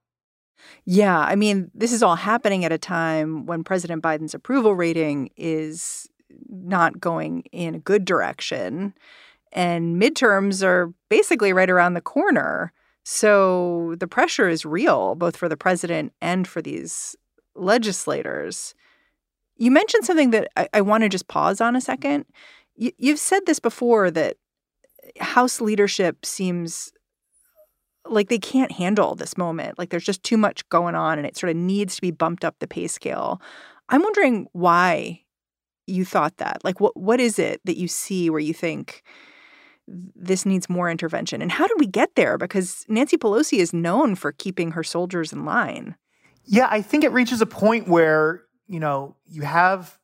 Yeah, 0.86 1.19
I 1.19 1.36
mean, 1.36 1.69
this 1.76 1.91
is 1.91 2.02
all 2.02 2.15
happening 2.15 2.63
at 2.63 2.71
a 2.71 2.78
time 2.78 3.45
when 3.45 3.63
President 3.63 4.02
Biden's 4.02 4.34
approval 4.34 4.74
rating 4.74 5.30
is 5.36 6.10
not 6.50 7.00
going 7.00 7.41
in 7.52 7.76
a 7.76 7.80
good 7.80 8.06
direction. 8.06 8.93
And 9.52 10.02
midterms 10.02 10.63
are 10.63 10.93
basically 11.10 11.54
right 11.54 11.69
around 11.69 11.93
the 11.93 12.02
corner. 12.02 12.71
So 13.08 13.94
the 14.00 14.08
pressure 14.08 14.50
is 14.50 14.65
real, 14.65 15.13
both 15.13 15.38
for 15.38 15.48
the 15.48 15.56
president 15.56 16.12
and 16.22 16.48
for 16.48 16.60
these 16.60 17.15
legislators. 17.54 18.74
You 19.58 19.70
mentioned 19.70 20.06
something 20.06 20.32
that 20.32 20.50
I, 20.58 20.68
I 20.74 20.82
want 20.82 21.04
to 21.04 21.10
just 21.10 21.28
pause 21.28 21.62
on 21.62 21.76
a 21.76 21.82
second. 21.82 22.26
You, 22.76 22.91
you've 22.98 23.20
said 23.20 23.46
this 23.46 23.60
before 23.60 24.10
that 24.10 24.38
eh, 25.04 25.24
House 25.24 25.62
leadership 25.62 26.26
seems 26.26 26.91
like 28.08 28.30
they 28.30 28.39
can't 28.39 28.72
handle 28.72 29.13
this 29.13 29.38
moment. 29.38 29.78
Like 29.78 29.91
there's 29.91 30.04
just 30.04 30.24
too 30.24 30.38
much 30.38 30.68
going 30.70 30.96
on 30.96 31.20
and 31.20 31.28
it 31.28 31.38
sort 31.38 31.52
of 31.52 31.56
needs 31.56 31.96
to 31.96 32.02
be 32.02 32.12
bumped 32.12 32.44
up 32.44 32.56
the 32.58 32.68
pay 32.68 32.88
scale. 32.88 33.39
I'm 33.88 34.02
wondering 34.02 34.48
why 34.54 35.22
you 35.86 36.06
thought 36.06 36.38
that. 36.38 36.63
Like 36.63 36.80
what 36.80 36.98
what 36.98 37.20
is 37.20 37.38
it 37.38 37.62
that 37.65 37.78
you 37.78 37.88
see 37.88 38.32
where 38.32 38.39
you 38.39 38.54
think 38.54 39.04
this 39.88 40.45
needs 40.45 40.69
more 40.69 40.89
intervention? 40.89 41.41
And 41.41 41.52
how 41.52 41.67
did 41.67 41.80
we 41.80 41.88
get 41.88 42.15
there? 42.15 42.38
Because 42.38 42.86
Nancy 42.88 43.17
Pelosi 43.17 43.60
is 43.60 43.74
known 43.74 44.15
for 44.15 44.32
keeping 44.32 44.71
her 44.71 44.84
soldiers 44.84 45.32
in 45.32 45.45
line. 45.45 45.95
Yeah, 46.45 46.67
I 46.69 46.82
think 46.82 47.04
it 47.04 47.12
reaches 47.12 47.41
a 47.41 47.45
point 47.45 47.88
where, 47.88 48.43
you 48.67 48.80
know, 48.80 49.15
you 49.26 49.41
have 49.41 49.98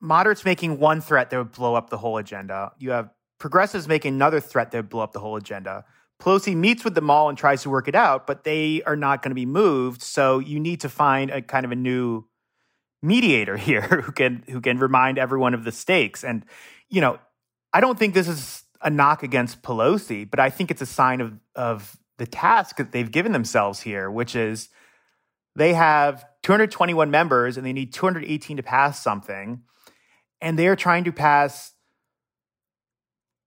moderates 0.00 0.44
making 0.44 0.78
one 0.78 1.00
threat 1.00 1.30
that 1.30 1.38
would 1.38 1.52
blow 1.52 1.74
up 1.74 1.90
the 1.90 1.98
whole 1.98 2.18
agenda. 2.18 2.72
You 2.78 2.90
have 2.90 3.10
progressives 3.38 3.88
making 3.88 4.14
another 4.14 4.40
threat 4.40 4.70
that 4.70 4.78
would 4.78 4.88
blow 4.88 5.02
up 5.02 5.12
the 5.12 5.20
whole 5.20 5.36
agenda. 5.36 5.84
Pelosi 6.20 6.54
meets 6.54 6.84
with 6.84 6.94
them 6.94 7.10
all 7.10 7.28
and 7.28 7.38
tries 7.38 7.62
to 7.62 7.70
work 7.70 7.86
it 7.86 7.94
out, 7.94 8.26
but 8.26 8.44
they 8.44 8.82
are 8.82 8.96
not 8.96 9.22
going 9.22 9.30
to 9.30 9.36
be 9.36 9.46
moved. 9.46 10.02
So 10.02 10.40
you 10.40 10.58
need 10.58 10.80
to 10.80 10.88
find 10.88 11.30
a 11.30 11.40
kind 11.40 11.64
of 11.64 11.72
a 11.72 11.76
new 11.76 12.24
mediator 13.02 13.56
here 13.68 13.82
who 13.82 14.12
can 14.12 14.44
who 14.48 14.60
can 14.60 14.78
remind 14.78 15.18
everyone 15.18 15.54
of 15.54 15.64
the 15.64 15.72
stakes. 15.72 16.24
And 16.24 16.44
you 16.88 17.00
know, 17.00 17.18
I 17.72 17.80
don't 17.80 17.98
think 17.98 18.14
this 18.14 18.28
is 18.28 18.64
a 18.80 18.90
knock 18.90 19.22
against 19.22 19.62
Pelosi, 19.62 20.28
but 20.28 20.40
I 20.40 20.50
think 20.50 20.70
it's 20.70 20.82
a 20.82 20.86
sign 20.86 21.20
of 21.20 21.38
of 21.54 21.96
the 22.18 22.26
task 22.26 22.76
that 22.76 22.92
they've 22.92 23.10
given 23.10 23.32
themselves 23.32 23.80
here, 23.80 24.10
which 24.10 24.34
is 24.34 24.68
they 25.54 25.74
have 25.74 26.24
221 26.42 27.10
members 27.10 27.56
and 27.56 27.66
they 27.66 27.72
need 27.72 27.92
218 27.92 28.56
to 28.56 28.62
pass 28.62 29.02
something, 29.02 29.62
and 30.40 30.58
they 30.58 30.68
are 30.68 30.76
trying 30.76 31.04
to 31.04 31.12
pass 31.12 31.72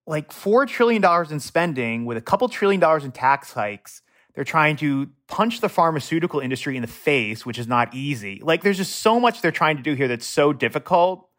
like 0.07 0.31
$4 0.31 0.67
trillion 0.67 1.03
in 1.31 1.39
spending 1.39 2.05
with 2.05 2.17
a 2.17 2.21
couple 2.21 2.49
trillion 2.49 2.81
dollars 2.81 3.05
in 3.05 3.11
tax 3.11 3.53
hikes. 3.53 4.01
They're 4.33 4.43
trying 4.43 4.77
to 4.77 5.09
punch 5.27 5.61
the 5.61 5.69
pharmaceutical 5.69 6.39
industry 6.39 6.75
in 6.75 6.81
the 6.81 6.87
face, 6.87 7.45
which 7.45 7.59
is 7.59 7.67
not 7.67 7.93
easy. 7.93 8.41
Like 8.43 8.61
there's 8.61 8.77
just 8.77 8.97
so 8.97 9.19
much 9.19 9.41
they're 9.41 9.51
trying 9.51 9.77
to 9.77 9.83
do 9.83 9.93
here 9.93 10.07
that's 10.07 10.25
so 10.25 10.53
difficult. 10.53 11.29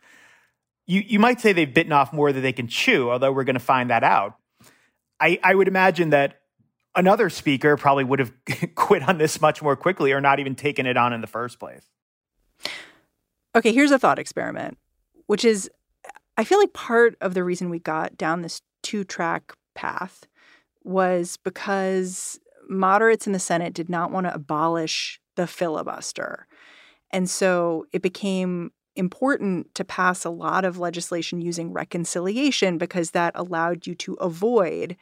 You 0.93 1.03
you 1.07 1.19
might 1.19 1.41
say 1.41 1.55
they've 1.55 1.73
bitten 1.73 1.93
off 1.93 2.13
more 2.13 2.35
than 2.35 2.43
they 2.43 2.53
can 2.53 2.69
chew, 2.69 3.11
although 3.11 3.33
we're 3.33 3.45
going 3.45 3.55
to 3.55 3.61
find 3.61 3.89
that 3.89 4.05
out. 4.05 4.37
I, 5.19 5.41
I 5.43 5.55
would 5.55 5.67
imagine 5.67 6.11
that 6.11 6.41
another 6.95 7.31
speaker 7.31 7.79
probably 7.79 8.05
would 8.05 8.19
have 8.19 8.33
quit 8.75 9.09
on 9.09 9.17
this 9.17 9.41
much 9.41 9.63
more 9.63 9.75
quickly 9.75 10.13
or 10.13 10.21
not 10.21 10.39
even 10.39 10.55
taken 10.55 10.85
it 10.85 10.99
on 10.99 11.15
in 11.15 11.23
the 11.23 11.27
first 11.27 11.59
place. 11.59 11.87
Okay, 13.57 13.73
here's 13.73 13.91
a 13.91 13.99
thought 13.99 14.19
experiment, 14.19 14.77
which 15.29 15.47
is 15.47 15.71
I 16.37 16.45
feel 16.45 16.59
like 16.59 16.75
part 16.75 17.17
of 17.23 17.33
the 17.33 17.43
reason 17.43 17.71
we 17.71 17.79
got 17.79 18.19
down 18.19 18.43
this 18.43 18.61
two 18.83 19.03
track 19.03 19.55
path 19.75 20.27
was 20.85 21.39
because 21.39 22.39
moderates 22.69 23.27
in 23.27 23.33
the 23.33 23.39
Senate 23.39 23.73
did 23.73 23.89
not 23.89 24.11
want 24.11 24.27
to 24.27 24.35
abolish 24.35 25.23
the 25.37 25.47
filibuster. 25.47 26.47
And 27.11 27.31
so 27.31 27.87
it 27.93 28.03
became 28.03 28.73
important 28.97 29.75
to 29.75 29.85
pass 29.85 30.25
a 30.25 30.31
lot 30.31 30.65
of 30.65 30.79
legislation 30.79 31.41
using 31.41 31.73
reconciliation 31.73 32.79
because 32.79 33.11
that 33.11 33.33
allowed 33.35 33.87
you 33.87 33.95
to 33.95 34.15
avoid 34.15 34.97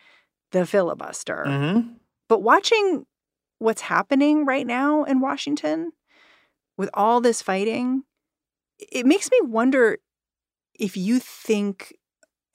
the 0.52 0.66
filibuster. 0.66 1.44
Mm-hmm. 1.46 1.88
But 2.28 2.42
watching 2.42 3.06
what's 3.58 3.82
happening 3.82 4.46
right 4.46 4.66
now 4.66 5.04
in 5.04 5.20
Washington 5.20 5.92
with 6.76 6.90
all 6.94 7.20
this 7.20 7.42
fighting, 7.42 8.04
it 8.78 9.06
makes 9.06 9.30
me 9.30 9.38
wonder 9.42 9.98
if 10.78 10.96
you 10.96 11.18
think 11.18 11.94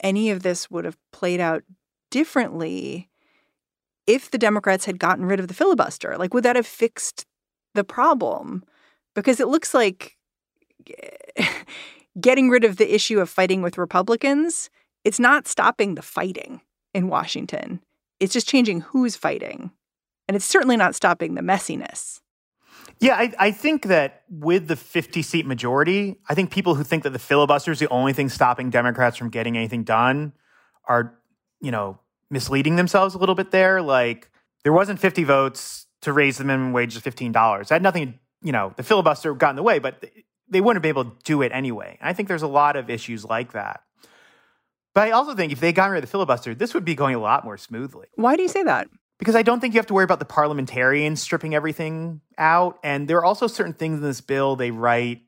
any 0.00 0.30
of 0.30 0.42
this 0.42 0.70
would 0.70 0.84
have 0.84 0.96
played 1.12 1.40
out 1.40 1.62
differently 2.10 3.08
if 4.06 4.30
the 4.30 4.38
Democrats 4.38 4.84
had 4.84 4.98
gotten 4.98 5.24
rid 5.24 5.40
of 5.40 5.48
the 5.48 5.54
filibuster. 5.54 6.16
Like, 6.18 6.34
would 6.34 6.44
that 6.44 6.56
have 6.56 6.66
fixed 6.66 7.26
the 7.74 7.84
problem? 7.84 8.64
Because 9.14 9.40
it 9.40 9.48
looks 9.48 9.74
like 9.74 10.15
getting 12.20 12.48
rid 12.48 12.64
of 12.64 12.76
the 12.76 12.94
issue 12.94 13.20
of 13.20 13.30
fighting 13.30 13.62
with 13.62 13.78
Republicans, 13.78 14.70
it's 15.04 15.20
not 15.20 15.46
stopping 15.46 15.94
the 15.94 16.02
fighting 16.02 16.60
in 16.94 17.08
Washington. 17.08 17.80
It's 18.20 18.32
just 18.32 18.48
changing 18.48 18.80
who's 18.80 19.16
fighting. 19.16 19.70
And 20.28 20.34
it's 20.36 20.44
certainly 20.44 20.76
not 20.76 20.94
stopping 20.94 21.34
the 21.34 21.42
messiness. 21.42 22.20
Yeah, 22.98 23.14
I, 23.14 23.32
I 23.38 23.50
think 23.50 23.84
that 23.86 24.22
with 24.30 24.68
the 24.68 24.76
50 24.76 25.22
seat 25.22 25.46
majority, 25.46 26.16
I 26.28 26.34
think 26.34 26.50
people 26.50 26.74
who 26.74 26.82
think 26.82 27.02
that 27.02 27.12
the 27.12 27.18
filibuster 27.18 27.70
is 27.70 27.78
the 27.78 27.88
only 27.88 28.12
thing 28.12 28.28
stopping 28.28 28.70
Democrats 28.70 29.16
from 29.16 29.28
getting 29.28 29.56
anything 29.56 29.84
done 29.84 30.32
are, 30.88 31.18
you 31.60 31.70
know, 31.70 31.98
misleading 32.30 32.76
themselves 32.76 33.14
a 33.14 33.18
little 33.18 33.34
bit 33.34 33.50
there. 33.50 33.82
Like, 33.82 34.30
there 34.64 34.72
wasn't 34.72 34.98
50 34.98 35.24
votes 35.24 35.86
to 36.02 36.12
raise 36.12 36.38
the 36.38 36.44
minimum 36.44 36.72
wage 36.72 37.00
to 37.00 37.10
$15. 37.10 37.60
It 37.60 37.68
had 37.68 37.82
nothing, 37.82 38.18
you 38.42 38.52
know, 38.52 38.72
the 38.76 38.82
filibuster 38.82 39.34
got 39.34 39.50
in 39.50 39.56
the 39.56 39.62
way, 39.62 39.78
but 39.78 40.04
they 40.48 40.60
wouldn't 40.60 40.82
be 40.82 40.88
able 40.88 41.04
to 41.04 41.12
do 41.24 41.42
it 41.42 41.52
anyway. 41.52 41.96
And 42.00 42.08
I 42.08 42.12
think 42.12 42.28
there's 42.28 42.42
a 42.42 42.48
lot 42.48 42.76
of 42.76 42.90
issues 42.90 43.24
like 43.24 43.52
that. 43.52 43.80
But 44.94 45.08
I 45.08 45.10
also 45.10 45.34
think 45.34 45.52
if 45.52 45.60
they 45.60 45.72
got 45.72 45.90
rid 45.90 45.98
of 45.98 46.02
the 46.02 46.10
filibuster, 46.10 46.54
this 46.54 46.72
would 46.72 46.84
be 46.84 46.94
going 46.94 47.14
a 47.14 47.20
lot 47.20 47.44
more 47.44 47.58
smoothly. 47.58 48.06
Why 48.14 48.36
do 48.36 48.42
you 48.42 48.48
say 48.48 48.62
that? 48.62 48.88
Because 49.18 49.34
I 49.34 49.42
don't 49.42 49.60
think 49.60 49.74
you 49.74 49.78
have 49.78 49.86
to 49.86 49.94
worry 49.94 50.04
about 50.04 50.18
the 50.18 50.24
parliamentarians 50.24 51.20
stripping 51.20 51.54
everything 51.54 52.20
out. 52.38 52.78
And 52.82 53.08
there 53.08 53.18
are 53.18 53.24
also 53.24 53.46
certain 53.46 53.74
things 53.74 53.98
in 53.98 54.02
this 54.02 54.20
bill 54.20 54.56
they 54.56 54.70
write, 54.70 55.22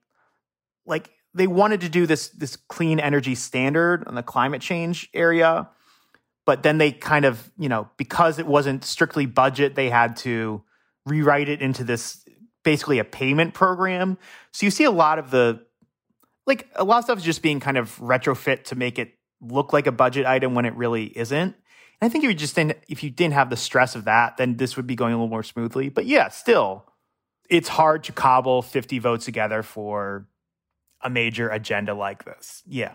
like 0.87 1.11
they 1.35 1.46
wanted 1.46 1.83
to 1.83 1.88
do 1.88 2.07
this 2.07 2.28
this 2.31 2.57
clean 2.57 3.00
energy 3.00 3.35
standard 3.35 4.04
on 4.07 4.14
the 4.14 4.22
climate 4.22 4.62
change 4.62 5.09
area, 5.12 5.68
but 6.46 6.62
then 6.62 6.78
they 6.78 6.92
kind 6.92 7.24
of, 7.24 7.50
you 7.59 7.68
know, 7.68 7.88
because 7.96 8.38
it 8.38 8.46
wasn't 8.46 8.85
strictly 8.85 9.26
budget, 9.26 9.74
they 9.74 9.90
had 9.90 10.16
to 10.18 10.62
rewrite 11.04 11.48
it 11.48 11.61
into 11.61 11.85
this 11.85 12.24
basically 12.64 12.98
a 12.98 13.04
payment 13.04 13.54
program. 13.54 14.18
So 14.52 14.66
you 14.66 14.70
see 14.70 14.84
a 14.84 14.90
lot 14.90 15.18
of 15.18 15.30
the 15.30 15.64
like 16.46 16.68
a 16.74 16.84
lot 16.84 16.98
of 16.98 17.04
stuff 17.04 17.18
is 17.18 17.24
just 17.24 17.42
being 17.42 17.60
kind 17.60 17.76
of 17.76 17.96
retrofit 17.98 18.64
to 18.64 18.74
make 18.74 18.98
it 18.98 19.12
look 19.40 19.72
like 19.72 19.86
a 19.86 19.92
budget 19.92 20.26
item 20.26 20.54
when 20.54 20.64
it 20.64 20.74
really 20.74 21.04
isn't. 21.16 21.54
And 22.00 22.06
I 22.06 22.08
think 22.08 22.24
if 22.24 22.30
you 22.30 22.34
just 22.34 22.54
didn't, 22.54 22.78
if 22.88 23.02
you 23.02 23.10
didn't 23.10 23.34
have 23.34 23.50
the 23.50 23.56
stress 23.56 23.94
of 23.94 24.04
that, 24.04 24.36
then 24.36 24.56
this 24.56 24.76
would 24.76 24.86
be 24.86 24.94
going 24.94 25.12
a 25.12 25.16
little 25.16 25.28
more 25.28 25.42
smoothly. 25.42 25.88
But 25.88 26.06
yeah, 26.06 26.28
still, 26.28 26.84
it's 27.50 27.68
hard 27.68 28.04
to 28.04 28.12
cobble 28.12 28.62
50 28.62 28.98
votes 28.98 29.24
together 29.24 29.62
for 29.62 30.26
a 31.02 31.10
major 31.10 31.48
agenda 31.48 31.94
like 31.94 32.24
this. 32.24 32.62
Yeah. 32.66 32.94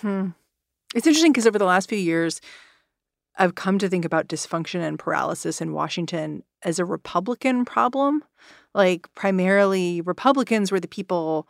Hmm. 0.00 0.28
It's 0.94 1.06
interesting 1.06 1.32
because 1.32 1.46
over 1.46 1.58
the 1.58 1.64
last 1.64 1.88
few 1.88 1.98
years, 1.98 2.40
I've 3.38 3.54
come 3.54 3.78
to 3.78 3.88
think 3.88 4.04
about 4.04 4.28
dysfunction 4.28 4.80
and 4.80 4.98
paralysis 4.98 5.60
in 5.60 5.72
Washington 5.72 6.42
as 6.62 6.78
a 6.78 6.84
Republican 6.84 7.64
problem. 7.64 8.24
Like, 8.74 9.12
primarily, 9.14 10.00
Republicans 10.00 10.72
were 10.72 10.80
the 10.80 10.88
people 10.88 11.48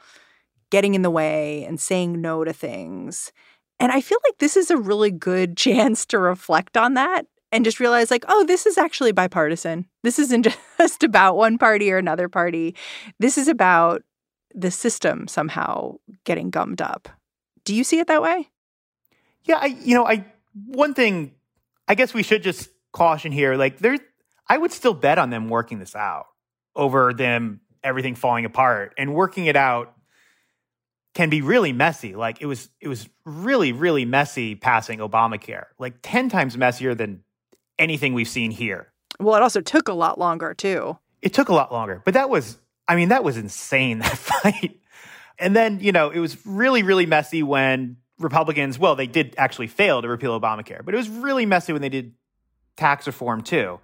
getting 0.70 0.94
in 0.94 1.02
the 1.02 1.10
way 1.10 1.64
and 1.64 1.80
saying 1.80 2.20
no 2.20 2.44
to 2.44 2.52
things. 2.52 3.32
And 3.80 3.90
I 3.90 4.00
feel 4.00 4.18
like 4.26 4.38
this 4.38 4.56
is 4.56 4.70
a 4.70 4.76
really 4.76 5.10
good 5.10 5.56
chance 5.56 6.04
to 6.06 6.18
reflect 6.18 6.76
on 6.76 6.94
that 6.94 7.26
and 7.50 7.64
just 7.64 7.80
realize, 7.80 8.10
like, 8.10 8.24
oh, 8.28 8.44
this 8.44 8.66
is 8.66 8.76
actually 8.76 9.12
bipartisan. 9.12 9.86
This 10.02 10.18
isn't 10.18 10.48
just 10.78 11.02
about 11.02 11.36
one 11.36 11.56
party 11.56 11.90
or 11.90 11.96
another 11.96 12.28
party. 12.28 12.76
This 13.18 13.38
is 13.38 13.48
about 13.48 14.02
the 14.54 14.70
system 14.70 15.26
somehow 15.26 15.96
getting 16.24 16.50
gummed 16.50 16.82
up. 16.82 17.08
Do 17.64 17.74
you 17.74 17.84
see 17.84 17.98
it 17.98 18.06
that 18.08 18.22
way? 18.22 18.50
Yeah, 19.44 19.58
I, 19.60 19.66
you 19.66 19.94
know, 19.94 20.06
I 20.06 20.26
one 20.66 20.92
thing 20.94 21.32
I 21.88 21.94
guess 21.94 22.12
we 22.12 22.22
should 22.22 22.42
just 22.42 22.68
caution 22.92 23.32
here. 23.32 23.54
Like, 23.56 23.78
there, 23.78 23.96
I 24.48 24.58
would 24.58 24.72
still 24.72 24.94
bet 24.94 25.18
on 25.18 25.30
them 25.30 25.48
working 25.48 25.78
this 25.78 25.96
out 25.96 26.26
over 26.76 27.12
them 27.12 27.60
everything 27.82 28.14
falling 28.14 28.44
apart 28.44 28.94
and 28.98 29.14
working 29.14 29.46
it 29.46 29.56
out 29.56 29.94
can 31.14 31.30
be 31.30 31.40
really 31.42 31.72
messy. 31.72 32.14
Like 32.14 32.40
it 32.40 32.46
was, 32.46 32.68
it 32.80 32.88
was 32.88 33.08
really, 33.24 33.72
really 33.72 34.04
messy 34.04 34.54
passing 34.54 35.00
Obamacare. 35.00 35.64
Like 35.78 35.96
ten 36.02 36.28
times 36.28 36.56
messier 36.56 36.94
than 36.94 37.24
anything 37.78 38.14
we've 38.14 38.28
seen 38.28 38.50
here. 38.50 38.92
Well, 39.18 39.34
it 39.34 39.42
also 39.42 39.60
took 39.60 39.88
a 39.88 39.92
lot 39.92 40.18
longer 40.18 40.54
too. 40.54 40.98
It 41.22 41.34
took 41.34 41.48
a 41.48 41.54
lot 41.54 41.72
longer, 41.72 42.02
but 42.04 42.14
that 42.14 42.30
was, 42.30 42.58
I 42.86 42.94
mean, 42.94 43.08
that 43.08 43.24
was 43.24 43.36
insane 43.36 43.98
that 44.00 44.16
fight. 44.16 44.80
And 45.38 45.56
then 45.56 45.80
you 45.80 45.92
know, 45.92 46.10
it 46.10 46.20
was 46.20 46.36
really, 46.46 46.82
really 46.82 47.06
messy 47.06 47.42
when 47.42 47.96
Republicans, 48.18 48.78
well, 48.78 48.96
they 48.96 49.06
did 49.06 49.34
actually 49.38 49.68
fail 49.68 50.02
to 50.02 50.08
repeal 50.08 50.38
Obamacare, 50.38 50.84
but 50.84 50.94
it 50.94 50.96
was 50.96 51.08
really 51.08 51.46
messy 51.46 51.72
when 51.72 51.82
they 51.82 51.88
did 51.88 52.14
tax 52.76 53.06
reform 53.06 53.42
too. 53.42 53.80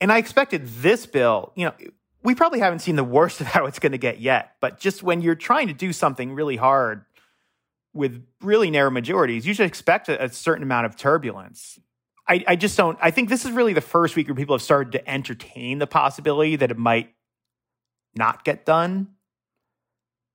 And 0.00 0.12
I 0.12 0.18
expected 0.18 0.66
this 0.66 1.06
bill, 1.06 1.52
you 1.54 1.66
know, 1.66 1.74
we 2.22 2.34
probably 2.34 2.60
haven't 2.60 2.80
seen 2.80 2.96
the 2.96 3.04
worst 3.04 3.40
of 3.40 3.46
how 3.48 3.66
it's 3.66 3.78
going 3.78 3.92
to 3.92 3.98
get 3.98 4.20
yet, 4.20 4.56
but 4.60 4.78
just 4.78 5.02
when 5.02 5.20
you're 5.20 5.34
trying 5.34 5.68
to 5.68 5.74
do 5.74 5.92
something 5.92 6.34
really 6.34 6.56
hard 6.56 7.04
with 7.92 8.24
really 8.40 8.70
narrow 8.70 8.90
majorities, 8.90 9.46
you 9.46 9.54
should 9.54 9.66
expect 9.66 10.08
a, 10.08 10.24
a 10.24 10.28
certain 10.28 10.62
amount 10.62 10.86
of 10.86 10.96
turbulence. 10.96 11.78
I, 12.28 12.44
I 12.46 12.56
just 12.56 12.76
don't, 12.76 12.98
I 13.02 13.10
think 13.10 13.28
this 13.28 13.44
is 13.44 13.50
really 13.50 13.72
the 13.72 13.80
first 13.80 14.14
week 14.14 14.28
where 14.28 14.34
people 14.34 14.54
have 14.54 14.62
started 14.62 14.92
to 14.92 15.10
entertain 15.10 15.78
the 15.78 15.86
possibility 15.86 16.56
that 16.56 16.70
it 16.70 16.78
might 16.78 17.12
not 18.14 18.44
get 18.44 18.64
done. 18.64 19.08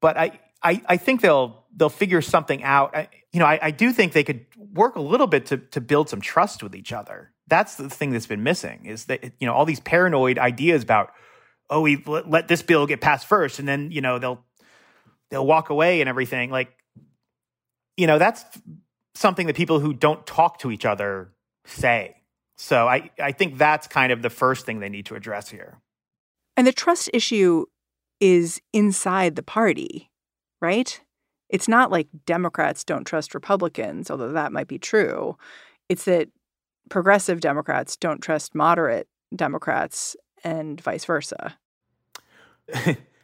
But 0.02 0.18
I, 0.18 0.40
I, 0.62 0.82
I 0.86 0.98
think 0.98 1.22
they'll 1.22 1.64
they'll 1.78 1.90
figure 1.90 2.22
something 2.22 2.64
out. 2.64 2.96
I, 2.96 3.08
you 3.32 3.40
know, 3.40 3.46
I, 3.46 3.60
I 3.62 3.72
do 3.72 3.94
think 3.94 4.14
they 4.14 4.24
could 4.24 4.46
work 4.74 4.96
a 4.96 5.02
little 5.02 5.28
bit 5.28 5.46
to 5.48 5.58
to 5.58 5.80
build 5.80 6.10
some 6.10 6.20
trust 6.20 6.62
with 6.64 6.76
each 6.76 6.92
other. 6.92 7.32
That's 7.48 7.76
the 7.76 7.90
thing 7.90 8.12
that's 8.12 8.28
been 8.28 8.44
missing 8.44 8.86
is 8.86 9.06
that 9.06 9.24
you 9.40 9.48
know 9.48 9.54
all 9.54 9.66
these 9.66 9.80
paranoid 9.80 10.38
ideas 10.38 10.84
about 10.84 11.14
oh 11.70 11.82
we 11.82 12.04
let, 12.06 12.30
let 12.30 12.48
this 12.48 12.62
bill 12.62 12.88
get 12.88 13.00
passed 13.00 13.28
first 13.28 13.60
and 13.60 13.68
then 13.68 13.92
you 13.92 14.02
know 14.02 14.20
they'll 14.20 14.44
they'll 15.30 15.46
walk 15.46 15.70
away 15.70 16.02
and 16.02 16.10
everything 16.10 16.50
like 16.50 16.70
you 17.96 18.08
know 18.08 18.18
that's 18.18 18.44
something 19.16 19.48
that 19.48 19.56
people 19.56 19.80
who 19.80 19.94
don't 19.94 20.26
talk 20.26 20.60
to 20.60 20.72
each 20.72 20.86
other 20.86 21.32
say. 21.66 22.16
So 22.58 22.88
I 22.88 23.12
I 23.22 23.32
think 23.32 23.58
that's 23.58 23.88
kind 23.88 24.12
of 24.12 24.22
the 24.22 24.30
first 24.30 24.66
thing 24.66 24.80
they 24.80 24.90
need 24.90 25.06
to 25.08 25.16
address 25.16 25.50
here. 25.50 25.80
And 26.56 26.66
the 26.66 26.74
trust 26.74 27.10
issue 27.14 27.66
is 28.20 28.60
inside 28.74 29.36
the 29.36 29.44
party, 29.44 30.10
right? 30.60 31.00
It's 31.50 31.68
not 31.68 31.92
like 31.92 32.08
Democrats 32.26 32.84
don't 32.84 33.06
trust 33.06 33.34
Republicans, 33.34 34.12
although 34.12 34.32
that 34.32 34.52
might 34.52 34.68
be 34.68 34.80
true. 34.80 35.38
It's 35.90 36.06
that 36.06 36.30
progressive 36.90 37.40
Democrats 37.40 37.96
don't 37.96 38.22
trust 38.22 38.56
moderate 38.56 39.08
Democrats 39.36 40.16
and 40.44 40.80
vice 40.80 41.06
versa. 41.06 41.58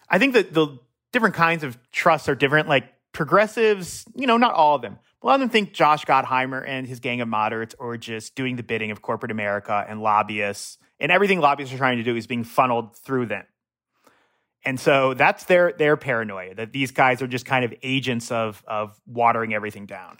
I 0.10 0.20
think 0.20 0.34
that 0.34 0.54
the 0.54 0.80
different 1.12 1.36
kinds 1.36 1.64
of 1.64 1.78
trusts 1.92 2.30
are 2.30 2.36
different. 2.36 2.68
Like 2.68 2.94
progressives, 3.12 4.06
you 4.16 4.28
know, 4.28 4.38
not 4.38 4.54
all 4.54 4.76
of 4.76 4.82
them. 4.82 5.00
A 5.22 5.26
lot 5.26 5.36
of 5.36 5.40
them 5.40 5.50
think 5.50 5.74
Josh 5.74 6.04
Gottheimer 6.06 6.68
and 6.68 6.86
his 6.86 7.00
gang 7.00 7.22
of 7.22 7.30
moderates 7.30 7.76
are 7.80 7.96
just 7.96 8.36
doing 8.36 8.58
the 8.58 8.64
bidding 8.64 8.92
of 8.92 9.02
corporate 9.02 9.32
America 9.32 9.86
and 9.88 10.02
lobbyists, 10.02 10.78
and 11.00 11.12
everything 11.12 11.40
lobbyists 11.40 11.74
are 11.74 11.78
trying 11.78 11.98
to 11.98 12.04
do 12.04 12.16
is 12.16 12.28
being 12.28 12.44
funneled 12.44 12.98
through 12.98 13.28
them. 13.28 13.46
And 14.65 14.80
so 14.80 15.13
that's 15.13 15.45
their 15.45 15.73
their 15.73 15.97
paranoia 15.97 16.56
that 16.56 16.71
these 16.71 16.91
guys 16.91 17.21
are 17.21 17.28
just 17.28 17.45
kind 17.45 17.65
of 17.65 17.73
agents 17.84 18.32
of 18.32 18.63
of 18.67 18.99
watering 19.06 19.54
everything 19.54 19.86
down. 19.86 20.17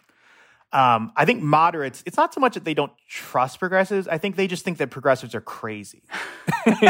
Um, 0.74 1.12
I 1.16 1.26
think 1.26 1.44
moderates, 1.44 2.02
it's 2.08 2.18
not 2.18 2.34
so 2.34 2.42
much 2.42 2.56
that 2.56 2.64
they 2.64 2.74
don't 2.74 2.92
trust 3.08 3.60
progressives. 3.60 4.08
I 4.08 4.18
think 4.18 4.36
they 4.36 4.48
just 4.48 4.66
think 4.66 4.80
that 4.80 4.90
progressives 4.90 5.36
are 5.36 5.42
crazy. 5.42 6.02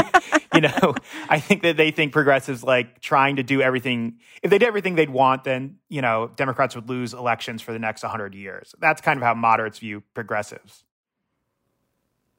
you 0.55 0.61
know, 0.61 0.95
I 1.27 1.41
think 1.41 1.63
that 1.63 1.75
they 1.75 1.91
think 1.91 2.13
progressives 2.13 2.63
like 2.63 3.01
trying 3.01 3.35
to 3.35 3.43
do 3.43 3.61
everything. 3.61 4.19
If 4.41 4.51
they 4.51 4.57
did 4.57 4.67
everything 4.67 4.95
they'd 4.95 5.09
want, 5.09 5.43
then, 5.43 5.79
you 5.89 6.01
know, 6.01 6.31
Democrats 6.37 6.75
would 6.75 6.87
lose 6.87 7.13
elections 7.13 7.61
for 7.61 7.73
the 7.73 7.79
next 7.79 8.03
100 8.03 8.33
years. 8.33 8.73
That's 8.79 9.01
kind 9.01 9.17
of 9.17 9.23
how 9.23 9.33
moderates 9.33 9.79
view 9.79 10.01
progressives. 10.13 10.85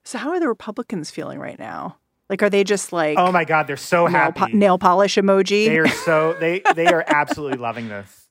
So, 0.03 0.17
how 0.17 0.31
are 0.31 0.41
the 0.41 0.49
Republicans 0.49 1.11
feeling 1.11 1.39
right 1.39 1.59
now? 1.59 1.99
Like, 2.35 2.43
are 2.43 2.51
they 2.51 2.65
just 2.65 2.93
like, 2.93 3.19
oh 3.19 3.31
my 3.33 3.45
God, 3.45 3.67
they're 3.67 3.77
so 3.77 4.07
nail, 4.07 4.11
happy. 4.11 4.41
po- 4.41 4.47
nail 4.49 4.79
polish 4.79 5.15
emoji? 5.15 5.67
They 5.67 5.79
are 5.79 5.89
so, 5.89 6.37
they, 6.41 6.63
they 6.75 6.87
are 6.87 7.05
absolutely 7.09 7.59
loving 7.59 7.89
this 7.89 8.25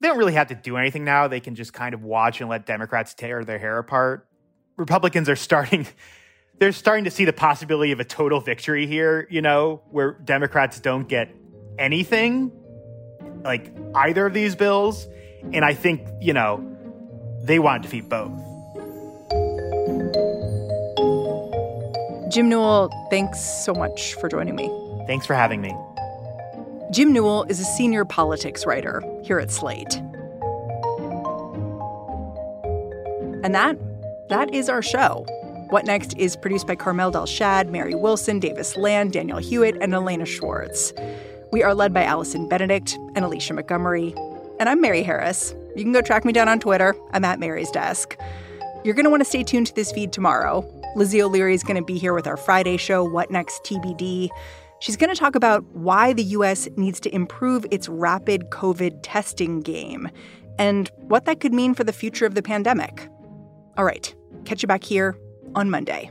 they 0.00 0.08
don't 0.08 0.18
really 0.18 0.32
have 0.32 0.48
to 0.48 0.54
do 0.54 0.76
anything 0.76 1.04
now. 1.04 1.28
They 1.28 1.40
can 1.40 1.54
just 1.54 1.72
kind 1.72 1.94
of 1.94 2.02
watch 2.02 2.40
and 2.40 2.48
let 2.48 2.66
Democrats 2.66 3.14
tear 3.14 3.44
their 3.44 3.58
hair 3.58 3.78
apart. 3.78 4.26
Republicans 4.76 5.28
are 5.28 5.36
starting 5.36 5.86
they're 6.58 6.72
starting 6.72 7.04
to 7.04 7.10
see 7.10 7.24
the 7.24 7.32
possibility 7.32 7.90
of 7.90 8.00
a 8.00 8.04
total 8.04 8.38
victory 8.38 8.86
here, 8.86 9.26
you 9.30 9.40
know, 9.40 9.80
where 9.90 10.12
Democrats 10.12 10.78
don't 10.78 11.08
get 11.08 11.34
anything, 11.78 12.52
like 13.42 13.74
either 13.94 14.26
of 14.26 14.34
these 14.34 14.54
bills. 14.54 15.08
And 15.54 15.64
I 15.64 15.72
think, 15.72 16.06
you 16.20 16.34
know, 16.34 16.62
they 17.42 17.58
want 17.58 17.82
to 17.82 17.88
defeat 17.88 18.10
both. 18.10 18.49
Jim 22.30 22.48
Newell, 22.48 22.90
thanks 23.10 23.40
so 23.40 23.74
much 23.74 24.14
for 24.14 24.28
joining 24.28 24.54
me. 24.54 24.70
Thanks 25.08 25.26
for 25.26 25.34
having 25.34 25.60
me. 25.60 25.74
Jim 26.92 27.12
Newell 27.12 27.44
is 27.48 27.58
a 27.58 27.64
senior 27.64 28.04
politics 28.04 28.64
writer 28.64 29.02
here 29.24 29.40
at 29.40 29.50
Slate. 29.50 29.96
And 33.42 33.52
that 33.52 33.76
that 34.28 34.54
is 34.54 34.68
our 34.68 34.80
show. 34.80 35.26
What 35.70 35.86
Next 35.86 36.16
is 36.16 36.36
produced 36.36 36.68
by 36.68 36.76
Carmel 36.76 37.10
Delshad, 37.10 37.68
Mary 37.68 37.96
Wilson, 37.96 38.38
Davis 38.38 38.76
Land, 38.76 39.12
Daniel 39.12 39.38
Hewitt, 39.38 39.76
and 39.80 39.92
Elena 39.92 40.24
Schwartz. 40.24 40.92
We 41.50 41.64
are 41.64 41.74
led 41.74 41.92
by 41.92 42.04
Allison 42.04 42.48
Benedikt 42.48 42.94
and 43.16 43.24
Alicia 43.24 43.54
Montgomery. 43.54 44.14
And 44.60 44.68
I'm 44.68 44.80
Mary 44.80 45.02
Harris. 45.02 45.52
You 45.74 45.82
can 45.82 45.92
go 45.92 46.00
track 46.00 46.24
me 46.24 46.32
down 46.32 46.48
on 46.48 46.60
Twitter. 46.60 46.94
I'm 47.10 47.24
at 47.24 47.40
Mary's 47.40 47.72
Desk. 47.72 48.16
You're 48.84 48.94
going 48.94 49.04
to 49.04 49.10
want 49.10 49.20
to 49.20 49.28
stay 49.28 49.42
tuned 49.42 49.66
to 49.66 49.74
this 49.74 49.90
feed 49.90 50.12
tomorrow. 50.12 50.64
Lizzie 50.96 51.22
O'Leary 51.22 51.54
is 51.54 51.62
going 51.62 51.76
to 51.76 51.84
be 51.84 51.98
here 51.98 52.12
with 52.12 52.26
our 52.26 52.36
Friday 52.36 52.76
show, 52.76 53.04
What 53.04 53.30
Next 53.30 53.62
TBD. 53.64 54.28
She's 54.80 54.96
going 54.96 55.12
to 55.12 55.18
talk 55.18 55.34
about 55.34 55.64
why 55.72 56.12
the 56.12 56.24
U.S. 56.24 56.68
needs 56.76 56.98
to 57.00 57.14
improve 57.14 57.64
its 57.70 57.88
rapid 57.88 58.50
COVID 58.50 58.98
testing 59.02 59.60
game 59.60 60.08
and 60.58 60.90
what 60.96 61.26
that 61.26 61.40
could 61.40 61.52
mean 61.52 61.74
for 61.74 61.84
the 61.84 61.92
future 61.92 62.26
of 62.26 62.34
the 62.34 62.42
pandemic. 62.42 63.08
All 63.76 63.84
right, 63.84 64.12
catch 64.44 64.62
you 64.62 64.66
back 64.66 64.82
here 64.82 65.16
on 65.54 65.70
Monday. 65.70 66.10